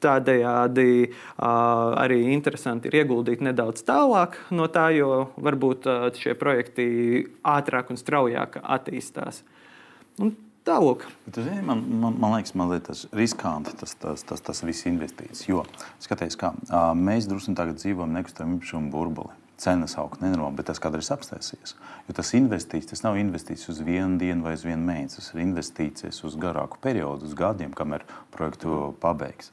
Tādējādi 0.07 1.09
arī 1.43 2.19
interesanti 2.31 2.87
ir 2.87 3.01
ieguldīt 3.01 3.43
nedaudz 3.43 3.83
tālāk 3.89 4.39
no 4.55 4.69
tā, 4.71 4.87
jo 4.95 5.33
varbūt 5.35 5.89
šie 6.21 6.37
projekti 6.39 6.87
ātrāk 7.43 7.91
un 7.91 7.99
straujāk 7.99 8.61
attīstās. 8.63 9.43
Un 10.23 10.37
Tālāk. 10.67 11.05
Zini, 11.31 11.61
man, 11.63 11.85
man, 12.03 12.17
man 12.19 12.33
liekas, 12.35 12.51
mazliet 12.59 12.89
tas 12.89 13.05
riskanti, 13.15 13.71
tas, 13.79 13.93
tas, 14.03 14.25
tas, 14.27 14.41
tas 14.43 14.63
viss 14.67 14.89
investīcijas. 14.91 15.45
Jo, 15.47 15.61
skaties, 16.03 16.35
kā 16.41 16.51
mēs 16.99 17.29
drusku 17.31 17.55
tagad 17.55 17.79
dzīvojam 17.79 18.17
nekustamā 18.17 18.57
īpašuma 18.57 18.91
burbulī. 18.91 19.37
Cenas 19.63 19.95
aug 19.97 20.19
nenormāli, 20.21 20.59
bet 20.59 20.67
tas 20.69 20.81
kādreiz 20.83 21.13
apstāsies. 21.15 21.77
Jo 22.09 22.17
tas 22.19 22.33
investīcijas, 22.37 22.91
tas 22.91 23.05
nav 23.07 23.15
investīcijas 23.21 23.71
uz 23.73 23.79
vienu 23.87 24.19
dienu 24.21 24.43
vai 24.45 24.57
uz 24.59 24.65
vienu 24.67 24.83
mēnesi. 24.89 25.21
Tas 25.21 25.31
ir 25.33 25.45
investīcijas 25.45 26.19
uz 26.27 26.35
garāku 26.43 26.83
periodu, 26.83 27.31
uz 27.31 27.39
gadiem, 27.39 27.71
kamēr 27.77 28.03
projektu 28.35 28.91
pabeigs. 29.01 29.53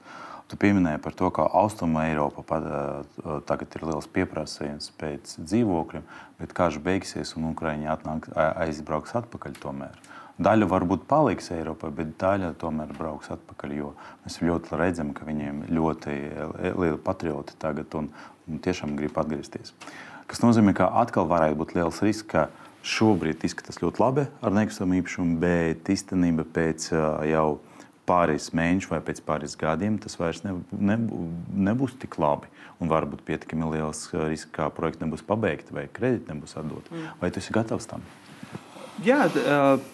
Tu 0.49 0.57
pieminēji 0.59 0.99
par 1.05 1.15
to, 1.17 1.29
ka 1.33 1.45
Austrumā 1.61 2.07
Eiropā 2.09 2.43
tagad 3.47 3.77
ir 3.77 3.85
liels 3.85 4.09
pieprasījums 4.17 4.89
pēc 4.99 5.37
dzīvokļiem, 5.45 6.09
bet 6.41 6.57
karš 6.57 6.81
beigsies 6.83 7.37
un 7.37 7.53
atnāk, 7.53 8.27
aizbrauks 8.35 9.15
atpakaļ 9.21 9.61
tomēr. 9.61 10.01
Daļa 10.41 10.65
varbūt 10.65 11.03
paliks 11.05 11.51
Eiropā, 11.53 11.91
bet 11.93 12.15
daļa 12.21 12.55
tomēr 12.61 12.89
brauks 12.97 13.29
atpakaļ. 13.35 13.75
Mēs 14.23 14.39
ļoti 14.41 14.79
redzam, 14.79 15.11
ka 15.13 15.27
viņiem 15.27 15.67
ļoti 15.69 16.15
lieli 16.73 16.97
patrioti 17.05 17.53
tagad 17.61 17.93
un, 17.99 18.09
un 18.49 18.63
tiešām 18.63 18.95
grib 18.97 19.19
atgriezties. 19.21 19.75
Tas 20.25 20.41
nozīmē, 20.41 20.73
ka 20.73 20.89
atkal 21.03 21.29
varētu 21.29 21.59
būt 21.59 21.75
liels 21.77 22.01
risks, 22.01 22.25
ka 22.33 22.47
šobrīd 22.83 23.45
izskatās 23.45 23.77
ļoti 23.83 24.01
labi 24.01 24.25
ar 24.41 24.57
nekustamo 24.57 24.97
īpašumu, 24.97 25.37
bet 25.43 25.93
īstenībā 25.93 26.47
pēc 26.55 26.89
jau 27.29 27.47
pāris 28.09 28.49
mēnešu 28.57 28.89
vai 28.89 29.03
pēc 29.05 29.21
pāris 29.23 29.53
gadiem 29.55 30.01
tas 30.01 30.17
vairs 30.19 30.41
ne, 30.43 30.57
ne, 30.73 30.97
nebūs 31.69 31.93
tik 32.01 32.17
labi. 32.19 32.49
Un 32.81 32.89
var 32.91 33.05
būt 33.07 33.21
pietiekami 33.23 33.69
liels 33.77 34.07
risks, 34.17 34.49
ka 34.51 34.73
projekts 34.73 35.05
nebūs 35.05 35.21
pabeigts 35.23 35.71
vai 35.71 35.85
kredīti 35.93 36.33
nebūs 36.33 36.57
atdoti. 36.57 36.89
Mm. 36.91 37.19
Vai 37.21 37.29
tu 37.31 37.39
esi 37.39 37.53
gatavs 37.55 37.87
tam? 37.93 38.01
Jā, 39.05 39.27
uh 39.29 39.92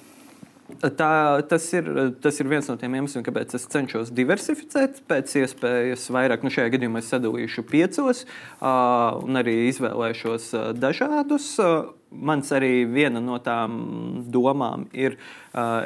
Tā, 0.77 1.41
tas, 1.49 1.65
ir, 1.73 1.88
tas 2.21 2.38
ir 2.39 2.49
viens 2.51 2.67
no 2.69 2.75
tiem 2.77 2.93
iemesliem, 2.99 3.23
kāpēc 3.25 3.55
es 3.58 3.65
cenšos 3.73 4.12
diversificēt 4.15 5.01
pēc 5.10 5.34
iespējas 5.41 6.05
vairāk. 6.13 6.45
Nu, 6.45 6.53
šajā 6.53 6.75
gadījumā 6.75 7.01
es 7.01 7.10
sadalīšu 7.10 7.65
piecos 7.67 8.25
uh, 8.25 9.17
un 9.25 9.41
arī 9.41 9.55
izvēlēšos 9.71 10.51
dažādus. 10.77 11.55
Uh, 11.58 11.89
mans 12.10 12.49
arī 12.55 12.86
viena 12.89 13.21
no 13.21 13.38
tām 13.43 13.73
domām 14.29 14.88
ir, 14.93 15.17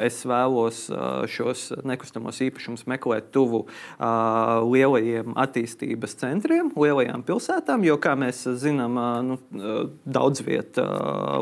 es 0.04 0.20
vēlos 0.28 0.84
uh, 0.92 1.24
šos 1.30 1.70
nekustamos 1.86 2.40
īpašumus 2.44 2.86
meklēt 2.90 3.30
tuvu 3.34 3.64
uh, 3.64 4.62
lielajiem 4.64 5.36
attīstības 5.40 6.16
centriem, 6.20 6.70
lielajām 6.76 7.24
pilsētām, 7.26 7.86
jo, 7.86 7.96
kā 8.02 8.14
mēs 8.18 8.44
zinām, 8.60 8.98
nu, 9.24 9.38
daudz 10.04 10.42
vietā 10.44 10.84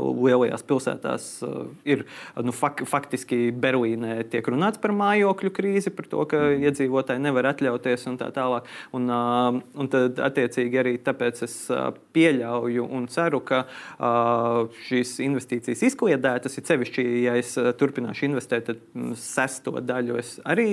lielajās 0.00 0.64
pilsētās 0.66 1.28
ir 1.88 2.04
nu, 2.42 2.54
fak 2.54 2.85
faktiski 2.88 3.50
Berlīnē 3.62 4.20
tiek 4.32 4.46
runāts 4.52 4.80
par 4.82 4.94
mājokļu 4.96 5.52
krīzi, 5.54 5.92
par 5.94 6.08
to, 6.11 6.24
ka 6.30 6.42
iedzīvotāji 6.54 7.22
nevar 7.22 7.50
atļauties 7.52 8.06
un 8.11 8.18
tā 8.20 8.30
tālāk. 8.35 8.68
Un, 8.96 9.08
un 9.11 9.90
tad, 9.92 10.20
attiecīgi, 10.22 10.80
arī 10.80 10.94
tāpēc 11.04 11.44
es 11.46 11.56
pieļauju 12.14 12.87
un 12.96 13.08
ceru, 13.12 13.42
ka 13.46 13.64
šīs 14.87 15.16
investīcijas 15.24 15.82
izkliedētas. 15.88 16.58
Ir 16.58 16.66
sevišķi, 16.68 17.04
ja 17.26 17.37
es 17.40 17.54
eh, 17.61 17.70
turpināšu 18.12 18.29
investēt, 18.29 18.66
tad 18.66 18.79
mm, 18.94 19.14
sesto 19.16 19.72
daļu 19.81 20.18
es 20.18 20.40
arī 20.44 20.66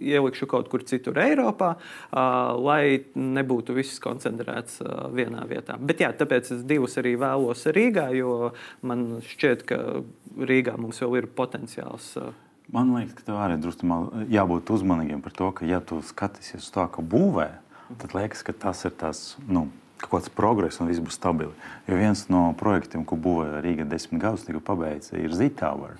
ielikšu 0.00 0.46
kaut 0.48 0.68
kur 0.68 0.82
citur 0.84 1.18
Eiropā, 1.18 1.76
lai 2.12 3.04
nebūtu 3.14 3.74
viss 3.74 4.00
koncentrēts 4.00 4.80
vienā 5.12 5.46
vietā. 5.48 5.78
Bet 5.78 6.00
jā, 6.00 6.12
tāpēc 6.12 6.52
es 6.52 6.64
divus 6.64 6.98
arī 6.98 7.16
vēlos 7.18 7.66
Rīgā, 7.66 8.10
jo 8.16 8.52
man 8.82 9.20
šķiet, 9.22 9.64
ka 9.68 10.02
Rīgā 10.38 10.76
mums 10.78 11.00
vēl 11.00 11.22
ir 11.22 11.26
potenciāls. 11.28 12.16
Man 12.72 12.92
liekas, 12.94 13.16
ka 13.16 13.24
tev 13.24 13.40
arī 13.40 13.56
drusku 13.58 13.86
jābūt 14.28 14.70
uzmanīgiem 14.70 15.22
par 15.22 15.32
to, 15.32 15.52
ka, 15.52 15.66
ja 15.66 15.80
tu 15.80 16.02
skatīsies 16.04 16.66
uz 16.66 16.70
to, 16.70 16.86
ka 16.86 17.02
būvē, 17.02 17.50
tad 17.98 18.14
liekas, 18.14 18.44
ka 18.44 18.52
tas 18.52 18.84
ir 18.84 18.92
tas. 18.92 19.36
Nu, 19.48 19.68
kaut 19.98 20.12
kāds 20.20 20.30
progress 20.30 20.78
un 20.78 20.86
viss 20.86 21.02
būs 21.02 21.16
stabili. 21.18 21.50
Jo 21.88 21.96
viens 21.98 22.20
no 22.30 22.52
projektiem, 22.60 23.02
ko 23.08 23.16
būvēja 23.18 23.62
Rīga 23.64 23.86
desmit 23.88 24.22
gadus, 24.22 24.44
tika 24.46 24.60
pabeigts, 24.62 25.10
ir 25.16 25.32
Z-Tower. 25.34 25.96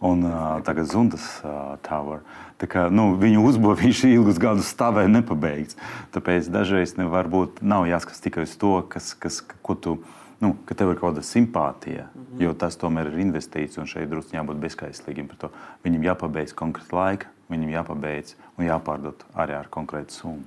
Un 0.00 0.22
uh, 0.22 0.60
tagad 0.62 0.86
Zundas 0.86 1.24
uh, 1.42 1.74
Tower. 1.82 2.20
Tā 2.58 2.68
kā, 2.70 2.84
nu, 2.90 3.16
viņu 3.18 3.42
uzbūve 3.42 3.80
viņš 3.80 4.04
ilgus 4.12 4.38
gadus 4.38 4.70
stāvēja 4.70 5.10
nepabeigts. 5.10 5.78
Tāpēc 6.14 6.50
dažreiz 6.54 6.94
nevar 6.98 7.26
būt, 7.30 7.58
jāskatās 7.62 8.22
tikai 8.22 8.46
uz 8.46 8.54
to, 8.58 8.76
kas, 8.90 9.10
kas, 9.18 9.40
ko 9.42 9.74
tu, 9.74 9.96
nu, 10.42 10.52
ka 10.66 10.74
tev 10.78 10.92
ir 10.92 11.00
kaut 11.00 11.16
kāda 11.16 11.26
simpātija. 11.26 12.06
Mm 12.14 12.22
-hmm. 12.22 12.42
Jo 12.42 12.54
tas 12.54 12.78
tomēr 12.78 13.10
ir 13.10 13.18
investīcija, 13.26 13.80
un 13.80 13.86
šeit 13.86 14.10
drusku 14.10 14.36
jābūt 14.36 14.62
bezskaislīgiem 14.62 15.26
par 15.26 15.36
to. 15.36 15.50
Viņam 15.84 16.02
jāpabeidz 16.02 16.54
konkrēti 16.54 16.94
laika, 16.94 17.26
viņam 17.50 17.70
jāpabeidz 17.70 18.34
un 18.58 18.66
jāpārdod 18.66 19.24
arī 19.34 19.58
ar 19.58 19.66
konkrētu 19.70 20.12
summu. 20.12 20.44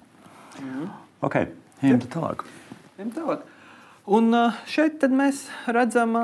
Mm 0.62 0.68
-hmm. 0.68 0.88
Ok, 1.22 1.36
ejam 1.84 2.00
tālāk. 2.00 2.46
Tālāk. 2.98 3.40
Un 4.10 4.34
šeit 4.66 5.04
mēs 5.14 5.44
redzam 5.70 6.16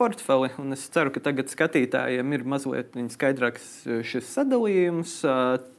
portfeli. 0.00 0.48
Es 0.72 0.86
ceru, 0.88 1.12
ka 1.12 1.20
tagad 1.20 1.50
skatītājiem 1.52 2.32
ir 2.32 2.44
mazliet 2.48 2.96
skaidrāks 3.12 3.66
šis 4.08 4.30
sadalījums. 4.32 5.20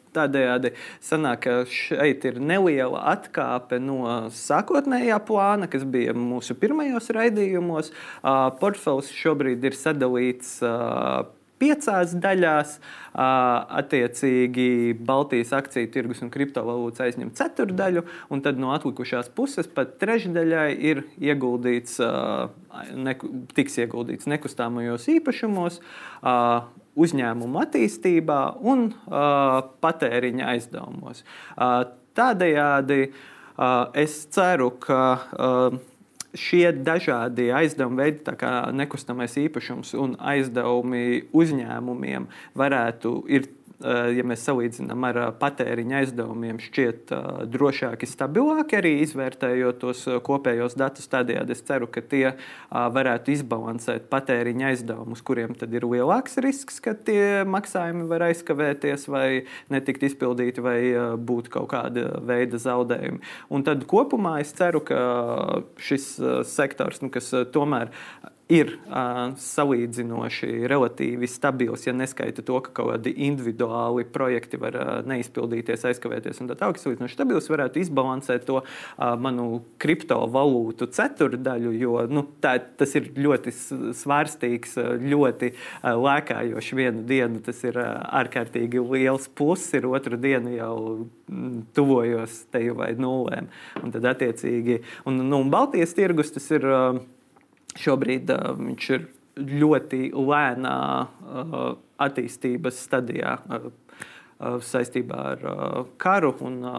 Tādējādi 0.09 0.71
sanāk, 1.05 1.43
ka 1.45 1.55
šeit 1.69 2.23
ir 2.25 2.39
neliela 2.41 3.01
atkāpe 3.11 3.77
no 3.81 4.29
sākotnējā 4.33 5.19
plāna, 5.25 5.67
kas 5.69 5.85
bija 5.85 6.15
mūsu 6.17 6.57
pirmajos 6.57 7.11
raidījumos. 7.13 7.91
Portfels 8.61 9.11
šobrīd 9.13 9.65
ir 9.69 9.77
sadalīts 9.77 10.55
piecās 11.59 12.15
daļās. 12.23 12.79
Attiecīgi 13.19 14.93
Baltijas 15.05 15.51
akciju 15.57 15.89
tirgus 15.91 16.21
un 16.23 16.29
kriptovalūtas 16.33 17.07
aizņem 17.07 17.31
ceturdaļu, 17.35 18.03
un 18.31 18.43
tad 18.45 18.61
no 18.61 18.69
atlikušās 18.75 19.31
puses 19.35 19.67
pat 19.67 19.97
trešdaļai 20.01 20.69
ir 20.91 21.03
ieguldīts, 21.19 21.97
neku, 22.95 23.31
tiks 23.57 23.79
ieguldīts 23.81 24.29
nekustamajos 24.29 25.09
īpašumos 25.17 25.81
uzņēmumu 26.99 27.61
attīstībā 27.65 28.39
un 28.69 28.89
patēriņa 29.83 30.49
aizdevumos. 30.53 31.25
Tādējādi 32.19 33.01
es 33.99 34.19
ceru, 34.33 34.71
ka 34.79 35.01
šie 36.37 36.71
dažādi 36.85 37.49
aizdevuma 37.55 38.03
veidi, 38.03 38.35
kā 38.39 38.53
nekustamais 38.75 39.37
īpašums 39.41 39.95
un 39.99 40.15
aizdevumi 40.19 41.29
uzņēmumiem, 41.35 42.27
varētu 42.59 43.13
ir 43.31 43.49
ja 43.79 44.23
mēs 44.27 44.41
salīdzinām 44.43 45.05
ar 45.07 45.17
patēriņa 45.39 46.01
aizdevumiem, 46.01 46.57
šķiet 46.59 47.13
drošāki, 47.51 48.07
stabilāki 48.09 48.75
arī 48.79 48.91
izvērtējot 49.05 49.79
tos 49.79 50.01
kopējos 50.25 50.75
datus. 50.79 51.07
Tādējādi 51.11 51.55
es 51.55 51.63
ceru, 51.67 51.87
ka 51.91 52.03
tie 52.03 52.33
varētu 52.69 53.33
izbalansēt 53.35 54.09
patēriņa 54.11 54.71
aizdevumus, 54.73 55.23
kuriem 55.25 55.55
tad 55.59 55.73
ir 55.75 55.87
lielāks 55.87 56.35
risks, 56.43 56.81
ka 56.83 56.93
tie 56.93 57.45
maksājumi 57.47 58.07
var 58.11 58.27
aizkavēties 58.27 59.07
vai 59.11 59.27
netikt 59.71 60.03
izpildīti 60.09 60.63
vai 60.65 60.79
būt 61.15 61.47
kaut 61.53 61.69
kāda 61.71 62.19
veida 62.27 62.59
zaudējumi. 62.59 63.23
Un 63.55 63.63
tad 63.67 63.87
kopumā 63.89 64.39
es 64.43 64.51
ceru, 64.57 64.83
ka 64.83 64.99
šis 65.79 66.11
sektors, 66.51 66.99
nu, 67.05 67.11
kas 67.13 67.31
tomēr 67.55 67.93
ir 68.49 68.71
uh, 68.89 69.29
salīdzinoši 69.37 70.65
relatīvi 70.69 71.27
stabils, 71.29 71.85
ja 71.85 71.93
neskaita 71.93 72.41
to, 72.45 72.57
ka 72.65 72.73
kaut 72.79 72.89
kādi 72.89 73.13
individuāli 73.27 74.07
projekti 74.09 74.57
var 74.61 74.77
uh, 74.79 74.89
neizpildīties, 75.05 75.85
aizkavēties 75.91 76.41
un 76.41 76.49
tā 76.49 76.57
tālāk. 76.57 76.79
Salīdzinoši 76.81 77.17
stabils 77.17 77.49
varētu 77.51 77.83
izbalansēt 77.83 78.47
to 78.47 78.57
uh, 78.63 79.11
manu 79.21 79.61
kriptovalūtu 79.81 80.89
ceturdaļu, 80.97 81.73
jo 81.77 81.99
nu, 82.09 82.25
tā, 82.41 82.55
tas 82.81 82.95
ir 82.97 83.11
ļoti 83.21 83.53
svārstīgs, 83.99 84.73
ļoti 85.03 85.51
uh, 85.53 85.93
lēkājošs 86.01 86.73
vienu 86.81 87.05
dienu. 87.09 87.43
Tas 87.45 87.61
ir 87.69 87.77
uh, 87.77 88.01
ārkārtīgi 88.23 88.81
liels 88.81 89.29
pluss, 89.29 89.69
ir 89.77 89.85
otru 89.91 90.17
dienu 90.17 90.55
jau 90.55 90.73
mm, 91.29 91.69
tuvojos 91.77 92.41
te 92.49 92.65
jau 92.65 92.79
vai 92.81 92.95
nulēm. 92.97 93.53
Un 93.83 93.93
tad 93.93 94.09
attiecīgi, 94.15 94.81
un, 95.05 95.21
nu, 95.21 95.43
un 95.43 95.53
Baltijas 95.53 95.93
tirgus 95.93 96.33
tas 96.33 96.49
ir. 96.57 96.65
Uh, 96.65 97.05
Šobrīd 97.77 98.31
uh, 98.33 98.53
viņš 98.57 98.89
ir 98.95 99.05
ļoti 99.39 100.09
lēnā 100.15 100.79
uh, 101.05 101.61
attīstības 102.01 102.81
stadijā. 102.87 103.37
Uh, 103.45 103.69
saistībā 104.63 105.17
ar 105.33 105.41
uh, 105.43 105.79
karu 105.99 106.31
un 106.47 106.59
uh, 106.63 106.77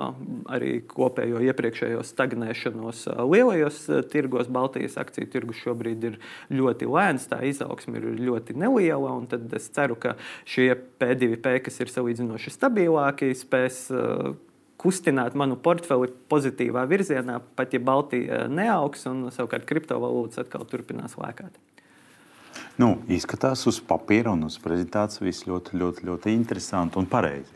arī 0.48 0.78
kopējo 0.88 1.42
iepriekšējo 1.44 2.00
stagnēšanos 2.08 3.02
uh, 3.10 3.20
lielajos 3.28 3.82
tirgos. 4.12 4.48
Baltijas 4.48 4.96
akciju 5.00 5.28
tirgus 5.30 5.60
šobrīd 5.60 6.06
ir 6.08 6.16
ļoti 6.48 6.88
lēns, 6.88 7.28
tā 7.28 7.42
izaugsme 7.48 8.00
ir 8.00 8.08
ļoti 8.16 8.56
neliela. 8.56 9.12
Es 9.56 9.68
ceru, 9.74 9.98
ka 10.00 10.16
šie 10.48 10.72
P2P, 11.00 11.58
kas 11.66 11.76
ir 11.84 11.92
salīdzinoši 11.92 12.54
stabilāki, 12.54 13.34
spēs 13.36 13.90
kustināt 14.80 15.36
manu 15.36 15.58
portfeli 15.60 16.08
pozitīvā 16.32 16.86
virzienā, 16.88 17.40
pat 17.56 17.74
ja 17.76 17.82
Baltija 17.84 18.44
eh, 18.44 18.46
neaugs 18.48 19.04
un 19.10 19.26
savukārt 19.34 19.68
kriptovalūtas 19.68 20.44
atkal 20.44 20.64
turpinās 20.68 21.18
lēkāt. 21.20 21.58
Nu, 22.80 22.94
izskatās 23.12 23.66
uz 23.68 23.76
papīra 23.84 24.32
un 24.32 24.46
uz 24.46 24.56
prezentācijas 24.62 25.20
viss 25.20 25.46
ļoti, 25.48 25.76
ļoti, 25.80 26.06
ļoti 26.08 26.32
interesanti 26.32 26.96
un 27.00 27.08
pareizi. 27.10 27.52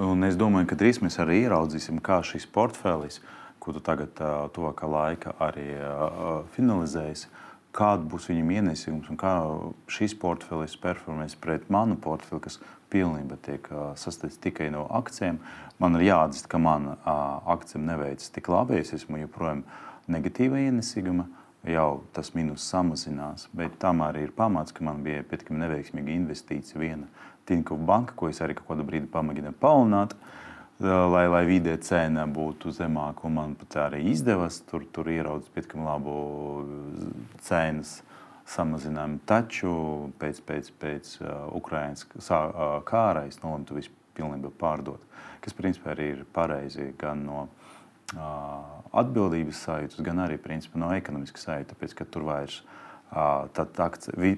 Un 0.00 0.24
es 0.24 0.38
domāju, 0.40 0.70
ka 0.70 0.78
drīz 0.80 1.02
mēs 1.04 1.18
arī 1.20 1.42
ieraudzīsim, 1.42 2.00
kā 2.04 2.22
šis 2.24 2.46
portfelis, 2.48 3.20
ko 3.60 3.74
tu 3.76 3.82
tagad 3.84 4.16
tuvākā 4.56 4.88
laika 4.88 5.34
arī 5.44 5.68
finalizēsi, 6.56 7.28
kāda 7.76 8.04
būs 8.08 8.28
viņam 8.30 8.50
ienesījums 8.58 9.10
un 9.12 9.18
kā 9.20 9.32
šis 9.90 10.14
portfelis 10.20 10.76
performēs 10.80 11.36
pret 11.40 11.68
manu 11.72 11.96
portfeli, 12.00 12.42
kas 12.44 12.58
pilnībā 12.92 13.38
tiek 13.44 13.68
sastāvs 13.98 14.40
tikai 14.42 14.68
no 14.74 14.84
akcijiem. 14.92 15.40
Man 15.80 15.96
ir 15.96 16.10
jāatzīst, 16.10 16.50
ka 16.52 16.60
man 16.60 16.92
akcijiem 17.04 17.86
neveicas 17.88 18.32
tik 18.34 18.50
labi. 18.52 18.82
Es 18.82 18.92
esmu 18.96 19.22
joprojām 19.24 19.64
negatīva 20.12 20.60
ienesīguma. 20.66 21.28
Jau 21.62 22.02
tas 22.10 22.32
mīnus 22.34 22.64
samazinās, 22.66 23.44
bet 23.54 23.76
tam 23.78 24.00
arī 24.02 24.24
ir 24.26 24.32
pamats, 24.34 24.74
ka 24.74 24.82
man 24.82 25.04
bija 25.04 25.22
pietiekami 25.22 25.60
neveiksmīga 25.62 26.10
investīcija 26.16 26.80
viena 26.80 27.06
Tinkova 27.46 27.86
banka, 27.86 28.16
ko 28.18 28.26
es 28.30 28.40
arī 28.42 28.56
kādu 28.58 28.82
brīdi 28.86 29.06
pamēģināju 29.10 29.54
palielināt, 29.62 30.16
lai, 30.80 31.26
lai 31.28 31.42
vidē 31.46 31.76
cena 31.82 32.26
būtu 32.26 32.72
zemāka. 32.74 33.28
Man 33.28 33.54
pat 33.58 33.76
arī 33.88 34.02
izdevās 34.12 34.62
tur, 34.68 34.86
tur 34.92 35.10
ieraudzīt 35.12 35.52
pietiekami 35.54 35.86
labu 35.86 36.16
cenas 37.44 38.00
samazinājumu. 38.52 39.20
Taču 39.26 39.72
pēc, 40.20 40.42
pēc, 40.46 40.70
pēc 40.82 41.16
uh, 41.22 41.48
Ukraiņas 41.58 42.06
kāra 42.88 43.26
es 43.28 43.40
nolēmu 43.42 43.68
to 43.68 43.78
visu 43.78 43.92
pilnībā 44.16 44.52
pārdot. 44.60 45.02
Kas 45.42 45.56
principā 45.56 45.94
arī 45.94 46.12
ir 46.16 46.24
pareizi 46.32 46.92
gan 46.98 47.24
no 47.26 47.48
atbildības 48.12 49.62
sajūtas, 49.64 50.02
gan 50.04 50.20
arī 50.20 50.36
principā, 50.36 50.76
no 50.82 50.90
ekonomiskas 50.92 51.46
sajūtas, 51.46 51.72
tāpēc 51.72 51.94
ka 51.96 52.06
tur 52.12 52.26
vairs 52.28 52.58
uh, 52.60 53.46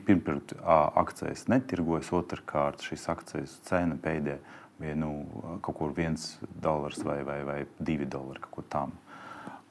pirmkārt 0.06 0.54
uh, 0.54 0.68
akcijas 1.02 1.48
netirgojas, 1.50 2.12
otrkārt 2.14 2.84
šīs 2.86 3.08
akcijas 3.10 3.56
cena 3.66 3.98
pēdējā 3.98 4.38
bija 4.80 4.96
nu, 4.98 5.12
kaut 5.64 5.78
kur 5.78 5.94
viens 5.96 6.34
dolārs 6.62 7.02
vai, 7.06 7.20
vai, 7.26 7.38
vai 7.46 7.60
divi 7.78 8.08
dolāri, 8.10 8.42
kaut 8.46 8.58
ko 8.58 8.66
tam. 8.70 8.96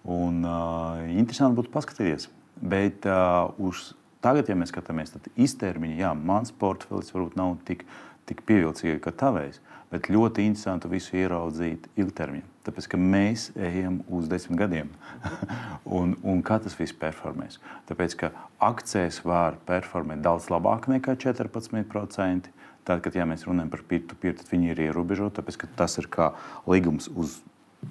Un, 0.03 0.43
uh, 0.43 1.03
interesanti 1.15 1.59
būtu 1.59 1.71
paskatīties. 1.73 2.29
Bet 2.63 3.05
uh, 3.09 3.51
uz 3.63 3.91
Tagad, 4.23 4.47
ja 4.47 4.55
mēs 4.55 4.71
skatāmies 4.71 5.11
īstermiņā, 5.35 5.97
jā, 5.99 6.09
mans 6.15 6.53
portfelis 6.55 7.11
varbūt 7.11 7.33
nav 7.35 7.57
tik, 7.67 7.81
tik 8.29 8.45
pievilcīgs 8.47 9.01
kā 9.03 9.11
tavējs, 9.19 9.57
bet 9.91 10.07
ļoti 10.07 10.45
interesanti 10.47 10.91
visu 10.91 11.17
ieraudzīt 11.19 11.89
ilgtermiņā. 11.99 12.47
Tāpēc, 12.63 12.87
ka 12.93 12.99
mēs 13.01 13.49
ejam 13.59 13.97
uz 14.07 14.29
desmit 14.31 14.61
gadiem, 14.61 14.93
un, 15.99 16.15
un 16.23 16.39
kā 16.47 16.61
tas 16.63 16.77
viss 16.79 16.95
performēs. 16.95 17.59
Tāpēc, 17.89 18.15
ka 18.21 18.31
akcijas 18.63 19.19
var 19.27 19.59
performēt 19.67 20.23
daudz 20.23 20.47
labāk 20.53 20.87
nekā 20.93 21.17
14%. 21.19 22.47
Tad, 22.83 22.99
kad 23.03 23.15
ja 23.15 23.23
mēs 23.27 23.45
runājam 23.47 23.71
par 23.71 23.85
peer-to-peer, 23.87 24.35
tad 24.35 24.49
viņi 24.51 24.73
ir 24.73 24.81
ierobežoti, 24.89 25.37
tāpēc, 25.39 25.57
ka 25.61 25.69
tas 25.83 25.95
ir 26.01 26.09
kā 26.11 26.33
līgums 26.67 27.07
uz 27.15 27.39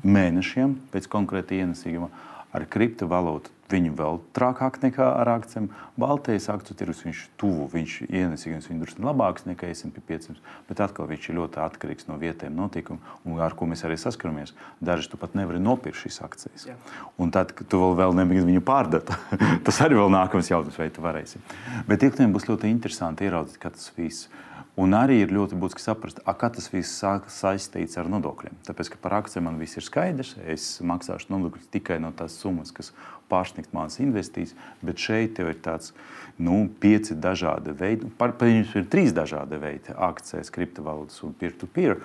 mēnešiem 0.05 0.77
pēc 0.93 1.09
konkrēta 1.13 1.57
ienesīguma 1.57 2.11
ar 2.53 2.67
kriptovalūtu 2.69 3.53
viņu 3.73 3.95
vēl 3.99 4.21
trakāk 4.37 4.79
nekā 4.83 5.07
ar 5.23 5.31
akcijiem. 5.35 5.71
Baltijas 6.01 6.49
akciju 6.53 6.77
tirgus 6.79 7.03
viņš 7.07 7.23
tuvu, 7.41 7.67
viņš 7.73 7.97
ienesīgums, 8.09 8.69
viņš 8.71 8.83
drusku 8.83 9.07
labāks 9.07 9.47
nekā 9.49 9.71
S&P 9.73 10.05
500, 10.09 10.39
bet 10.69 10.83
atkal 10.85 11.09
viņš 11.11 11.29
ir 11.29 11.39
ļoti 11.41 11.63
atkarīgs 11.65 12.09
no 12.11 12.19
vietējiem 12.21 12.59
notikumiem, 12.59 13.03
un 13.25 13.43
ar 13.45 13.57
ko 13.59 13.69
mēs 13.71 13.85
arī 13.89 13.99
saskaramies. 14.01 14.55
Dažas 14.85 15.11
tu 15.13 15.21
pat 15.21 15.37
nevari 15.39 15.63
nopirkt 15.63 16.03
šīs 16.03 16.21
akcijas. 16.27 16.69
Jā. 16.71 16.79
Un 17.21 17.35
tad, 17.35 17.57
kad 17.57 17.69
tu 17.73 17.81
vēl, 17.83 17.99
vēl 18.03 18.17
nemēģini 18.21 18.55
viņu 18.55 18.65
pārdot, 18.69 19.13
tas 19.67 19.83
arī 19.85 19.99
vēl 20.01 20.13
nākamais 20.13 20.53
jautājums, 20.53 20.81
vai 20.81 20.93
tu 20.93 21.05
varēsi. 21.05 21.43
Bet 21.89 22.05
ilgtermiņā 22.05 22.37
būs 22.37 22.49
ļoti 22.51 22.73
interesanti 22.73 23.29
ieraudzīt, 23.29 23.61
kā 23.63 23.73
tas 23.75 23.91
viss 23.97 24.31
Un 24.73 24.95
arī 24.97 25.19
ir 25.21 25.33
ļoti 25.37 25.57
būtiski 25.61 25.83
saprast, 25.85 26.23
kā 26.25 26.49
tas 26.49 26.71
viss 26.73 27.03
saistīts 27.35 27.99
ar 28.01 28.07
nodokļiem. 28.09 28.55
Tāpēc, 28.65 28.95
ka 28.95 29.01
par 29.05 29.19
akcijiem 29.19 29.45
man 29.45 29.59
viss 29.61 29.77
ir 29.77 29.85
skaidrs. 29.85 30.31
Es 30.49 30.79
maksāšu 30.81 31.29
nodokļus 31.35 31.69
tikai 31.75 31.99
no 32.01 32.09
tās 32.17 32.39
summas, 32.41 32.73
kas 32.73 32.89
pārsniegs 33.33 33.73
manas 33.75 33.99
investīcijas. 34.03 34.57
Bet 34.85 35.01
šeit 35.03 35.41
ir 35.43 35.55
tāds 35.65 35.95
nu, 36.43 36.67
pieci 36.81 37.17
dažādi 37.19 37.75
veidi. 37.79 38.11
Viņus 38.21 38.77
ir 38.79 38.91
trīs 38.93 39.15
dažādi 39.17 39.61
veidi- 39.63 39.97
akcijas, 40.11 40.53
kriptovalūtas 40.55 41.23
un 41.27 41.35
peer-to-peer. 41.41 41.99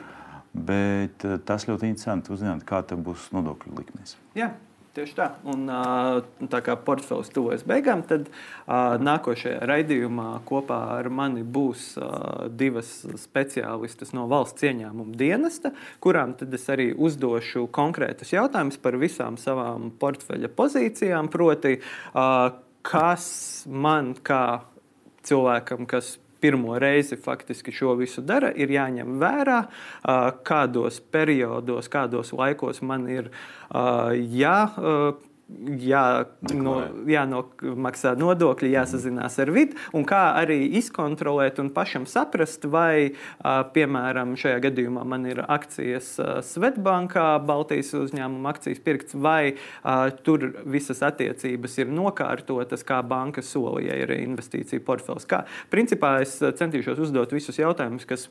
Bet 0.57 1.25
eh, 1.27 1.37
tas 1.45 1.67
ļoti 1.67 1.91
interesanti 1.91 2.33
uzzināt, 2.33 2.65
kā 2.65 2.81
tas 2.81 2.97
būs 2.97 3.29
nodokļu 3.35 3.77
likmes. 3.77 4.15
Jā. 4.37 4.53
Tieši 4.97 5.13
tā. 5.13 5.27
Un, 5.45 5.67
tā 6.49 6.60
kā 6.65 6.73
portfels 6.81 7.29
tuvojas 7.29 7.62
beigām, 7.69 7.99
tad 8.10 8.31
nākošajā 8.65 9.60
raidījumā 9.69 10.39
kopā 10.49 10.79
ar 10.95 11.12
mani 11.13 11.43
būs 11.45 11.91
divas 12.57 12.89
speciālistas 13.21 14.15
no 14.17 14.25
valsts 14.31 14.65
ieņēmuma 14.65 15.13
dienesta, 15.19 15.69
kurām 16.01 16.33
tad 16.39 16.57
es 16.57 16.65
arī 16.73 16.89
uzdošu 16.97 17.67
konkrētus 17.77 18.33
jautājumus 18.33 18.81
par 18.81 18.97
visām 18.97 19.38
savām 19.38 19.91
portfeļa 20.01 20.49
pozīcijām. 20.57 21.29
Proti, 21.29 21.77
kas 22.81 23.27
man 23.69 24.15
kā 24.17 24.63
cilvēkam, 25.29 25.86
kas 25.86 26.15
pirmo 26.41 26.78
reizi 26.80 27.17
faktiski 27.19 27.73
šo 27.76 27.95
visu 28.00 28.21
dara, 28.26 28.52
ir 28.56 28.71
jāņem 28.73 29.17
vērā, 29.21 29.62
kādos 30.47 31.00
periodos, 31.13 31.89
kādos 31.91 32.34
laikos 32.36 32.84
man 32.86 33.08
ir 33.12 33.32
jā 34.38 34.60
jā, 35.79 36.03
no, 36.53 36.75
jānomaksā 37.07 38.13
nodokļi, 38.19 38.71
jāsazinās 38.75 39.38
ar 39.43 39.51
vidi, 39.55 39.77
un 39.95 40.05
kā 40.07 40.21
arī 40.39 40.60
izkontrolēt 40.79 41.62
un 41.63 41.71
pašam 41.75 42.07
saprast, 42.10 42.67
vai, 42.71 43.13
piemēram, 43.75 44.35
šajā 44.39 44.60
gadījumā 44.67 45.06
man 45.08 45.27
ir 45.29 45.43
akcijas 45.45 46.13
Svetbankā, 46.48 47.29
Baltijas 47.48 47.93
uzņēmuma 47.98 48.56
akcijas 48.56 48.83
pirkts, 48.83 49.15
vai 49.15 49.56
tur 50.27 50.50
visas 50.67 51.04
attiecības 51.08 51.79
ir 51.81 51.93
nokārtotas, 51.95 52.83
kā 52.87 53.00
banka 53.08 53.43
solīja, 53.45 53.95
ir 54.04 54.17
investīcija 54.19 54.83
portfels. 54.83 55.27
Kā, 55.29 55.45
principā 55.71 56.17
es 56.25 56.37
centīšos 56.39 57.00
uzdot 57.08 57.35
visus 57.35 57.60
jautājumus, 57.62 58.08
kas 58.10 58.27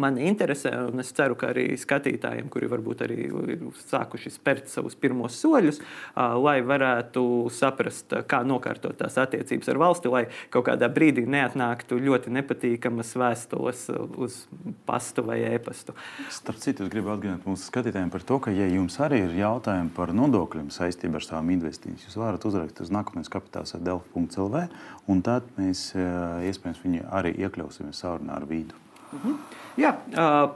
mani 0.00 0.26
interesē, 0.28 0.72
un 0.90 1.02
es 1.02 1.12
ceru, 1.14 1.36
ka 1.38 1.50
arī 1.52 1.66
skatītājiem, 1.78 2.48
kuri 2.52 2.68
varbūt 2.70 3.04
arī 3.06 3.18
ir 3.28 3.64
sākuši 3.84 4.32
spērt 4.34 4.70
savus 4.72 4.96
pirmos 4.98 5.36
soļus, 5.40 5.80
lai 6.16 6.56
varētu 6.66 7.24
saprast, 7.54 8.14
kā 8.30 8.42
nokārtot 8.46 8.96
tās 9.00 9.18
attiecības 9.20 9.70
ar 9.72 9.80
valsti, 9.82 10.12
lai 10.12 10.24
kaut 10.54 10.68
kādā 10.68 10.88
brīdī 10.92 11.26
neatnāktu 11.30 11.98
ļoti 12.02 12.32
nepatīkamas 12.34 13.14
vēstules 13.20 13.86
uz 14.20 14.40
pastu 14.88 15.26
vai 15.26 15.40
e-pastu. 15.48 15.96
Starp 16.32 16.60
citu, 16.62 16.86
es 16.86 16.92
gribu 16.92 17.14
atgādināt 17.14 17.48
mūsu 17.48 17.68
skatītājiem 17.70 18.12
par 18.14 18.26
to, 18.26 18.40
ka, 18.44 18.54
ja 18.54 18.68
jums 18.70 18.98
arī 19.02 19.24
ir 19.26 19.36
jautājumi 19.40 19.92
par 19.96 20.14
nodokļiem 20.16 20.70
saistībā 20.74 21.20
ar 21.20 21.28
savām 21.28 21.52
investīcijām, 21.56 22.02
jūs 22.04 22.20
varat 22.20 22.46
uzrakstīt 22.48 22.84
uz 22.86 22.94
nākamais 22.94 23.32
kapitāls 23.32 23.76
ar 23.76 23.84
delfu.lv, 23.86 24.64
un 25.10 25.24
tad 25.24 25.50
mēs 25.58 25.90
iespējams 25.94 26.82
viņu 26.84 27.04
arī 27.14 27.36
iekļausim 27.44 27.92
sarunā 27.96 28.38
ar 28.38 28.48
vīdu. 28.50 28.83
Mhm. 29.14 29.36
Jā, 29.74 29.90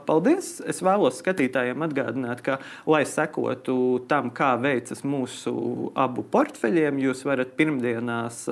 paldies. 0.07 0.61
Es 0.63 0.77
vēlos 0.79 1.17
skatītājiem 1.19 1.83
atgādināt, 1.83 2.39
ka, 2.43 2.55
lai 2.87 3.01
sekotu 3.07 3.99
tam, 4.07 4.29
kā 4.31 4.53
veicas 4.61 5.01
mūsu 5.03 5.51
abu 5.99 6.23
portfeļiem, 6.23 7.01
jūs 7.03 7.25
varat 7.27 7.51
pirmdienās 7.59 8.45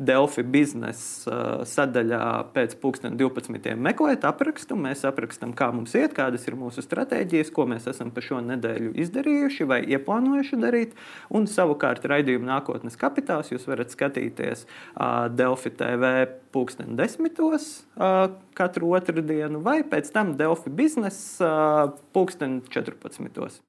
Delfi 0.00 0.44
biznesa 0.48 1.64
sadaļā 1.68 2.28
pēc 2.56 2.76
2012. 2.80 3.74
meklēt 3.76 4.24
aprakstu. 4.24 4.78
Mēs 4.80 5.04
aprakstam, 5.04 5.52
kā 5.56 5.68
mums 5.76 5.92
iet, 5.98 6.16
kādas 6.16 6.48
ir 6.48 6.56
mūsu 6.56 6.84
stratēģijas, 6.86 7.52
ko 7.52 7.68
mēs 7.68 7.90
esam 7.92 8.12
pa 8.14 8.24
šo 8.24 8.40
nedēļu 8.48 8.94
izdarījuši 9.04 9.68
vai 9.68 9.82
ieplānojuši 9.92 10.60
darīt. 10.62 10.96
Un 11.36 11.44
savukārt 11.50 12.08
raidījumu 12.08 12.48
nākotnes 12.48 12.96
kapitāls 12.96 13.52
jūs 13.52 13.68
varat 13.68 13.92
skatīties 13.92 14.64
Delfi 15.36 15.74
TV 15.76 16.14
pulksten 16.54 16.94
desmitos 16.98 17.84
katru 18.58 18.94
otru 18.94 19.24
dienu 19.26 19.62
vai 19.66 19.80
pēc 19.82 20.12
tam 20.14 20.34
Delfi 20.38 20.70
biznesa 20.70 21.50
pulksten 22.14 22.60
14. 22.70 23.60